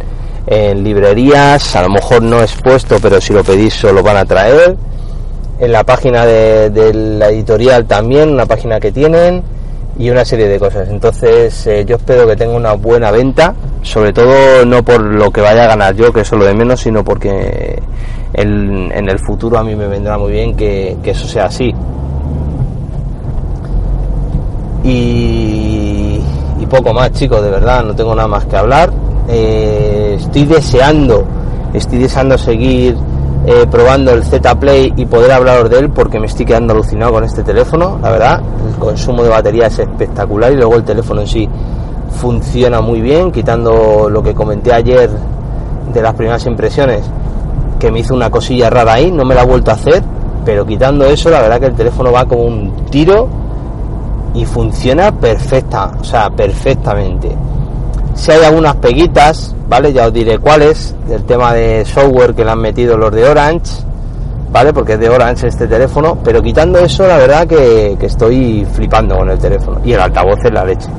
en 0.49 0.83
librerías, 0.83 1.75
a 1.75 1.83
lo 1.83 1.89
mejor 1.89 2.23
no 2.23 2.41
expuesto, 2.41 2.97
pero 3.01 3.21
si 3.21 3.33
lo 3.33 3.43
pedís 3.43 3.83
os 3.83 3.93
lo 3.93 4.03
van 4.03 4.17
a 4.17 4.25
traer. 4.25 4.75
En 5.59 5.71
la 5.71 5.83
página 5.83 6.25
de, 6.25 6.93
la 6.93 7.29
editorial 7.29 7.85
también, 7.85 8.29
una 8.29 8.45
página 8.45 8.79
que 8.79 8.91
tienen 8.91 9.43
y 9.97 10.09
una 10.09 10.25
serie 10.25 10.47
de 10.47 10.57
cosas. 10.57 10.89
Entonces 10.89 11.67
eh, 11.67 11.85
yo 11.85 11.97
espero 11.97 12.25
que 12.25 12.35
tenga 12.35 12.55
una 12.55 12.73
buena 12.73 13.11
venta, 13.11 13.53
sobre 13.83 14.13
todo 14.13 14.65
no 14.65 14.83
por 14.83 15.01
lo 15.01 15.31
que 15.31 15.41
vaya 15.41 15.65
a 15.65 15.67
ganar 15.67 15.95
yo, 15.95 16.11
que 16.11 16.21
eso 16.21 16.35
es 16.35 16.39
lo 16.39 16.45
de 16.45 16.53
menos, 16.53 16.79
sino 16.79 17.03
porque 17.03 17.81
en 18.33 19.09
el 19.09 19.19
futuro 19.19 19.57
a 19.57 19.63
mí 19.63 19.75
me 19.75 19.87
vendrá 19.87 20.17
muy 20.17 20.31
bien 20.31 20.55
que 20.55 20.97
eso 21.03 21.27
sea 21.27 21.45
así 21.45 21.73
y, 24.83 26.19
poco 26.69 26.93
más, 26.93 27.11
chicos, 27.13 27.41
de 27.41 27.49
verdad, 27.49 27.83
no 27.83 27.95
tengo 27.95 28.13
nada 28.15 28.27
más 28.27 28.45
que 28.45 28.55
hablar. 28.55 28.91
Eh, 29.27 29.88
estoy 30.19 30.45
deseando, 30.45 31.25
estoy 31.73 31.99
deseando 31.99 32.37
seguir 32.37 32.95
eh, 33.45 33.65
probando 33.71 34.11
el 34.11 34.23
Z 34.23 34.59
Play 34.59 34.93
y 34.95 35.05
poder 35.05 35.31
hablaros 35.31 35.69
de 35.69 35.79
él 35.79 35.89
porque 35.89 36.19
me 36.19 36.27
estoy 36.27 36.45
quedando 36.45 36.73
alucinado 36.73 37.13
con 37.13 37.23
este 37.23 37.43
teléfono, 37.43 37.97
la 38.01 38.11
verdad. 38.11 38.41
El 38.67 38.75
consumo 38.75 39.23
de 39.23 39.29
batería 39.29 39.67
es 39.67 39.79
espectacular 39.79 40.51
y 40.51 40.55
luego 40.55 40.75
el 40.75 40.83
teléfono 40.83 41.21
en 41.21 41.27
sí 41.27 41.49
funciona 42.19 42.81
muy 42.81 43.01
bien, 43.01 43.31
quitando 43.31 44.09
lo 44.09 44.21
que 44.21 44.33
comenté 44.33 44.73
ayer 44.73 45.09
de 45.93 46.01
las 46.01 46.13
primeras 46.13 46.45
impresiones, 46.45 47.01
que 47.79 47.91
me 47.91 47.99
hizo 47.99 48.13
una 48.13 48.29
cosilla 48.29 48.69
rara 48.69 48.93
ahí, 48.93 49.11
no 49.11 49.23
me 49.23 49.33
la 49.33 49.41
ha 49.41 49.45
vuelto 49.45 49.71
a 49.71 49.75
hacer, 49.75 50.03
pero 50.43 50.65
quitando 50.65 51.05
eso, 51.05 51.29
la 51.29 51.41
verdad 51.41 51.59
que 51.59 51.67
el 51.67 51.75
teléfono 51.75 52.11
va 52.11 52.25
como 52.25 52.43
un 52.43 52.85
tiro 52.89 53.27
y 54.33 54.45
funciona 54.45 55.11
perfecta, 55.11 55.91
o 55.99 56.03
sea, 56.03 56.29
perfectamente. 56.29 57.35
Si 58.19 58.31
hay 58.31 58.43
algunas 58.43 58.75
peguitas, 58.75 59.55
¿vale? 59.69 59.93
Ya 59.93 60.07
os 60.07 60.13
diré 60.13 60.39
cuáles, 60.39 60.93
del 61.07 61.23
tema 61.23 61.53
de 61.53 61.85
software 61.85 62.35
que 62.35 62.43
le 62.43 62.51
han 62.51 62.59
metido 62.59 62.97
los 62.97 63.13
de 63.13 63.23
Orange, 63.23 63.81
¿vale? 64.51 64.73
Porque 64.73 64.93
es 64.93 64.99
de 64.99 65.07
Orange 65.07 65.47
este 65.47 65.67
teléfono, 65.67 66.17
pero 66.21 66.43
quitando 66.43 66.79
eso, 66.79 67.07
la 67.07 67.15
verdad 67.15 67.47
que, 67.47 67.97
estoy 68.01 68.67
flipando 68.73 69.15
con 69.15 69.29
el 69.29 69.39
teléfono. 69.39 69.79
Y 69.85 69.93
el 69.93 70.01
altavoz 70.01 70.37
es 70.43 70.51
la 70.51 70.65
leche. 70.65 70.89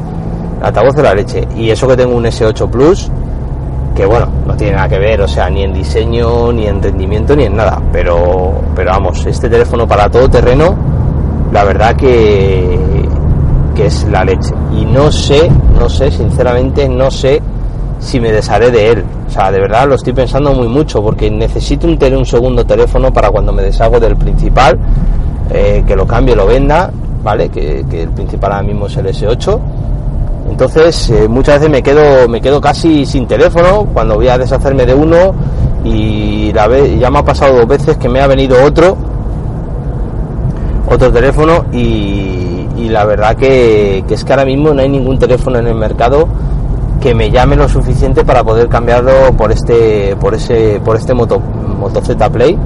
El 0.60 0.66
altavoz 0.66 0.96
es 0.96 1.02
la 1.02 1.14
leche. 1.14 1.46
Y 1.58 1.68
eso 1.68 1.86
que 1.86 1.94
tengo 1.94 2.16
un 2.16 2.24
S8 2.24 2.70
Plus, 2.70 3.10
que 3.94 4.06
bueno, 4.06 4.26
no 4.46 4.56
tiene 4.56 4.76
nada 4.76 4.88
que 4.88 4.98
ver, 4.98 5.20
o 5.20 5.28
sea, 5.28 5.50
ni 5.50 5.62
en 5.62 5.74
diseño, 5.74 6.50
ni 6.54 6.68
en 6.68 6.82
rendimiento, 6.82 7.36
ni 7.36 7.44
en 7.44 7.54
nada. 7.54 7.82
Pero, 7.92 8.62
pero 8.74 8.92
vamos, 8.92 9.26
este 9.26 9.50
teléfono 9.50 9.86
para 9.86 10.08
todo 10.08 10.26
terreno, 10.30 10.74
la 11.52 11.64
verdad 11.64 11.94
que 11.96 12.78
que 13.74 13.86
es 13.86 14.04
la 14.10 14.24
leche. 14.24 14.52
Y 14.72 14.84
no 14.84 15.10
sé, 15.10 15.50
no 15.78 15.88
sé, 15.88 16.10
sinceramente, 16.10 16.88
no 16.88 17.10
sé 17.10 17.40
si 18.00 18.20
me 18.20 18.32
desharé 18.32 18.70
de 18.70 18.90
él. 18.90 19.04
O 19.26 19.30
sea, 19.30 19.52
de 19.52 19.60
verdad 19.60 19.86
lo 19.86 19.94
estoy 19.94 20.12
pensando 20.12 20.52
muy 20.52 20.68
mucho 20.68 21.02
porque 21.02 21.30
necesito 21.30 21.86
un, 21.86 21.98
un 22.14 22.26
segundo 22.26 22.64
teléfono 22.64 23.12
para 23.12 23.30
cuando 23.30 23.52
me 23.52 23.62
deshago 23.62 24.00
del 24.00 24.16
principal, 24.16 24.78
eh, 25.50 25.84
que 25.86 25.94
lo 25.94 26.06
cambie, 26.06 26.34
lo 26.34 26.46
venda, 26.46 26.90
¿vale? 27.22 27.48
Que, 27.48 27.80
el 27.80 28.08
principal 28.10 28.52
ahora 28.52 28.66
mismo 28.66 28.86
es 28.86 28.96
el 28.96 29.06
S8. 29.06 29.60
Entonces, 30.50 31.10
eh, 31.10 31.28
muchas 31.28 31.56
veces 31.56 31.70
me 31.70 31.82
quedo, 31.82 32.28
me 32.28 32.40
quedo 32.40 32.60
casi 32.60 33.06
sin 33.06 33.26
teléfono 33.26 33.86
cuando 33.92 34.16
voy 34.16 34.28
a 34.28 34.38
deshacerme 34.38 34.84
de 34.84 34.94
uno 34.94 35.32
y 35.84 36.52
ya 36.52 37.10
me 37.10 37.18
ha 37.18 37.24
pasado 37.24 37.56
dos 37.56 37.66
veces 37.66 37.96
que 37.96 38.08
me 38.08 38.20
ha 38.20 38.26
venido 38.26 38.62
otro, 38.64 38.96
otro 40.90 41.10
teléfono 41.12 41.64
y, 41.72 42.49
y 42.76 42.88
la 42.88 43.04
verdad 43.04 43.36
que, 43.36 44.04
es 44.08 44.24
que 44.24 44.32
ahora 44.32 44.44
mismo 44.44 44.72
no 44.72 44.80
hay 44.80 44.88
ningún 44.88 45.18
teléfono 45.18 45.58
en 45.58 45.66
el 45.66 45.74
mercado 45.74 46.28
que 47.00 47.14
me 47.14 47.30
llame 47.30 47.56
lo 47.56 47.68
suficiente 47.68 48.24
para 48.24 48.44
poder 48.44 48.68
cambiarlo 48.68 49.32
por 49.36 49.50
este 49.52 50.16
por 50.16 50.34
ese 50.34 50.80
por 50.84 50.96
este 50.96 51.14
moto, 51.14 51.40
moto 51.40 52.00
Z 52.02 52.30
Play 52.30 52.58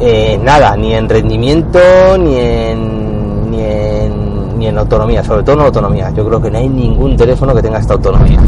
eh, 0.00 0.38
nada 0.42 0.76
ni 0.76 0.94
en 0.94 1.08
rendimiento 1.08 1.78
ni 2.18 2.36
en, 2.36 3.50
ni 3.50 3.60
en 3.60 4.58
ni 4.58 4.66
en 4.68 4.78
autonomía 4.78 5.24
sobre 5.24 5.42
todo 5.42 5.56
en 5.56 5.62
autonomía 5.62 6.10
yo 6.10 6.24
creo 6.26 6.40
que 6.40 6.50
no 6.50 6.58
hay 6.58 6.68
ningún 6.68 7.16
teléfono 7.16 7.54
que 7.54 7.62
tenga 7.62 7.78
esta 7.78 7.94
autonomía 7.94 8.38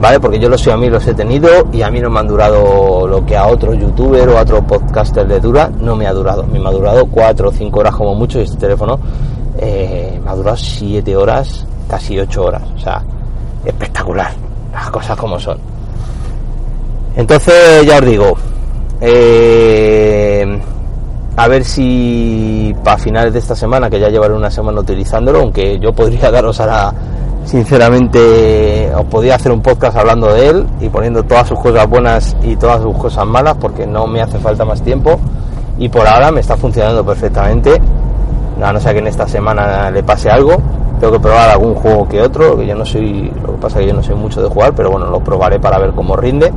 ¿vale? 0.00 0.20
Porque 0.20 0.38
yo 0.38 0.48
los 0.48 0.60
soy 0.60 0.72
a 0.72 0.76
mí 0.76 0.88
los 0.88 1.06
he 1.06 1.14
tenido 1.14 1.48
y 1.72 1.82
a 1.82 1.90
mí 1.90 2.00
no 2.00 2.10
me 2.10 2.20
han 2.20 2.28
durado 2.28 3.06
lo 3.06 3.24
que 3.24 3.36
a 3.36 3.46
otro 3.46 3.74
youtuber 3.74 4.28
o 4.28 4.38
a 4.38 4.42
otro 4.42 4.62
podcaster 4.62 5.26
le 5.26 5.40
dura, 5.40 5.70
no 5.80 5.96
me 5.96 6.06
ha 6.06 6.12
durado. 6.12 6.44
me 6.44 6.58
ha 6.66 6.70
durado 6.70 7.06
4 7.06 7.48
o 7.48 7.52
5 7.52 7.80
horas 7.80 7.94
como 7.94 8.14
mucho 8.14 8.38
y 8.38 8.42
este 8.42 8.56
teléfono 8.56 8.98
eh, 9.58 10.20
me 10.22 10.30
ha 10.30 10.34
durado 10.34 10.56
7 10.56 11.16
horas, 11.16 11.66
casi 11.88 12.18
8 12.18 12.42
horas. 12.42 12.62
O 12.76 12.78
sea, 12.78 13.02
espectacular. 13.64 14.32
Las 14.72 14.90
cosas 14.90 15.16
como 15.16 15.38
son. 15.38 15.58
Entonces, 17.16 17.84
ya 17.84 17.98
os 17.98 18.04
digo, 18.04 18.36
eh, 19.00 20.60
a 21.36 21.48
ver 21.48 21.64
si 21.64 22.74
para 22.84 22.98
finales 22.98 23.32
de 23.32 23.38
esta 23.38 23.56
semana, 23.56 23.90
que 23.90 23.98
ya 23.98 24.08
llevaré 24.08 24.34
una 24.34 24.50
semana 24.50 24.80
utilizándolo, 24.80 25.40
aunque 25.40 25.78
yo 25.78 25.92
podría 25.92 26.30
daros 26.30 26.60
ahora 26.60 26.92
sinceramente 27.44 28.92
os 28.94 29.06
podía 29.06 29.36
hacer 29.36 29.52
un 29.52 29.62
podcast 29.62 29.96
hablando 29.96 30.34
de 30.34 30.48
él 30.48 30.66
y 30.80 30.90
poniendo 30.90 31.22
todas 31.22 31.48
sus 31.48 31.58
cosas 31.58 31.88
buenas 31.88 32.36
y 32.42 32.56
todas 32.56 32.82
sus 32.82 32.94
cosas 32.98 33.24
malas 33.26 33.56
porque 33.58 33.86
no 33.86 34.06
me 34.06 34.20
hace 34.20 34.38
falta 34.38 34.66
más 34.66 34.82
tiempo 34.82 35.18
y 35.78 35.88
por 35.88 36.06
ahora 36.06 36.30
me 36.30 36.40
está 36.40 36.58
funcionando 36.58 37.04
perfectamente 37.06 37.80
a 38.62 38.72
no 38.72 38.80
ser 38.80 38.94
que 38.94 38.98
en 38.98 39.06
esta 39.06 39.26
semana 39.28 39.90
le 39.90 40.02
pase 40.02 40.30
algo 40.30 40.56
tengo 40.98 41.12
que 41.12 41.20
probar 41.20 41.50
algún 41.50 41.74
juego 41.74 42.08
que 42.08 42.20
otro 42.20 42.56
que 42.56 42.66
yo 42.66 42.74
no 42.74 42.84
soy 42.84 43.30
lo 43.44 43.52
que 43.54 43.58
pasa 43.60 43.78
es 43.78 43.84
que 43.84 43.90
yo 43.90 43.94
no 43.94 44.02
soy 44.02 44.16
mucho 44.16 44.42
de 44.42 44.48
jugar 44.48 44.72
pero 44.74 44.90
bueno 44.90 45.06
lo 45.06 45.20
probaré 45.20 45.58
para 45.58 45.78
ver 45.78 45.92
cómo 45.92 46.16
rinde. 46.16 46.52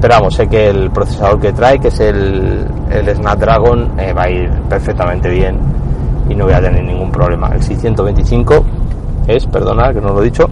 Pero 0.00 0.14
vamos 0.14 0.34
sé 0.34 0.48
que 0.48 0.68
el 0.68 0.90
procesador 0.90 1.38
que 1.38 1.52
trae 1.52 1.78
que 1.78 1.86
es 1.86 2.00
el, 2.00 2.66
el 2.90 3.14
Snapdragon 3.14 4.00
eh, 4.00 4.12
va 4.12 4.24
a 4.24 4.30
ir 4.30 4.50
perfectamente 4.68 5.28
bien 5.28 5.56
y 6.28 6.34
no 6.34 6.44
voy 6.46 6.54
a 6.54 6.60
tener 6.60 6.82
ningún 6.82 7.12
problema. 7.12 7.48
El 7.48 7.62
625 7.62 8.64
es, 9.26 9.46
perdona 9.46 9.92
que 9.92 10.00
no 10.00 10.12
lo 10.12 10.22
he 10.22 10.24
dicho, 10.24 10.48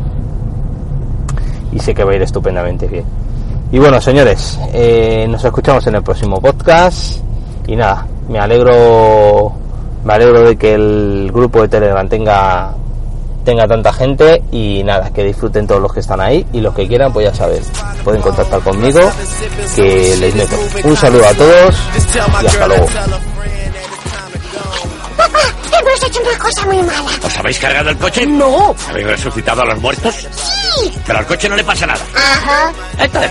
y 1.73 1.79
sé 1.79 1.95
que 1.95 2.05
va 2.05 2.13
a 2.13 2.17
ir 2.17 2.23
estupendamente 2.23 2.87
bien. 2.87 3.05
Y 3.73 3.79
bueno, 3.79 4.01
señores, 4.01 4.59
eh, 4.73 5.27
nos 5.29 5.45
escuchamos 5.45 5.87
en 5.87 5.95
el 5.97 6.03
próximo 6.03 6.41
podcast. 6.41 7.23
Y 7.67 7.77
nada, 7.77 8.05
me 8.29 8.39
alegro, 8.39 9.53
me 10.05 10.15
alegro 10.15 10.43
de 10.43 10.57
que 10.57 10.75
el 10.75 11.31
grupo 11.33 11.63
de 11.63 11.69
Telegram 11.69 12.09
tenga 12.09 12.75
tenga 13.45 13.67
tanta 13.67 13.93
gente 13.93 14.43
y 14.53 14.83
nada, 14.85 15.11
que 15.11 15.25
disfruten 15.25 15.67
todos 15.67 15.81
los 15.81 15.93
que 15.93 16.01
están 16.01 16.21
ahí 16.21 16.47
y 16.53 16.61
los 16.61 16.75
que 16.75 16.87
quieran, 16.87 17.13
pues 17.13 17.31
ya 17.31 17.35
saben, 17.35 17.63
pueden 18.05 18.21
contactar 18.21 18.61
conmigo 18.61 19.01
que 19.75 20.17
les 20.19 20.35
meto. 20.35 20.57
Un 20.85 20.97
saludo 20.97 21.27
a 21.27 21.35
todos 21.35 21.77
y 22.43 22.47
hasta 22.47 22.67
luego 22.67 22.87
hemos 25.81 26.05
hecho 26.05 26.21
una 26.23 26.39
cosa 26.39 26.67
muy 26.67 26.83
mala. 26.83 27.11
¿Os 27.23 27.39
habéis 27.39 27.59
cargado 27.59 27.91
el 27.91 27.99
coche? 27.99 28.27
No. 28.27 28.75
¿Habéis 28.89 29.07
resucitado 29.07 29.63
a 29.63 29.67
los 29.67 29.81
muertos? 29.81 30.15
Sí. 30.15 30.93
Pero 31.07 31.19
al 31.19 31.27
coche 31.27 31.49
no 31.49 31.57
le 31.57 31.65
pasa 31.65 31.87
nada. 31.87 32.01
Ajá. 32.15 32.73
Esto 32.99 33.23
es. 33.23 33.31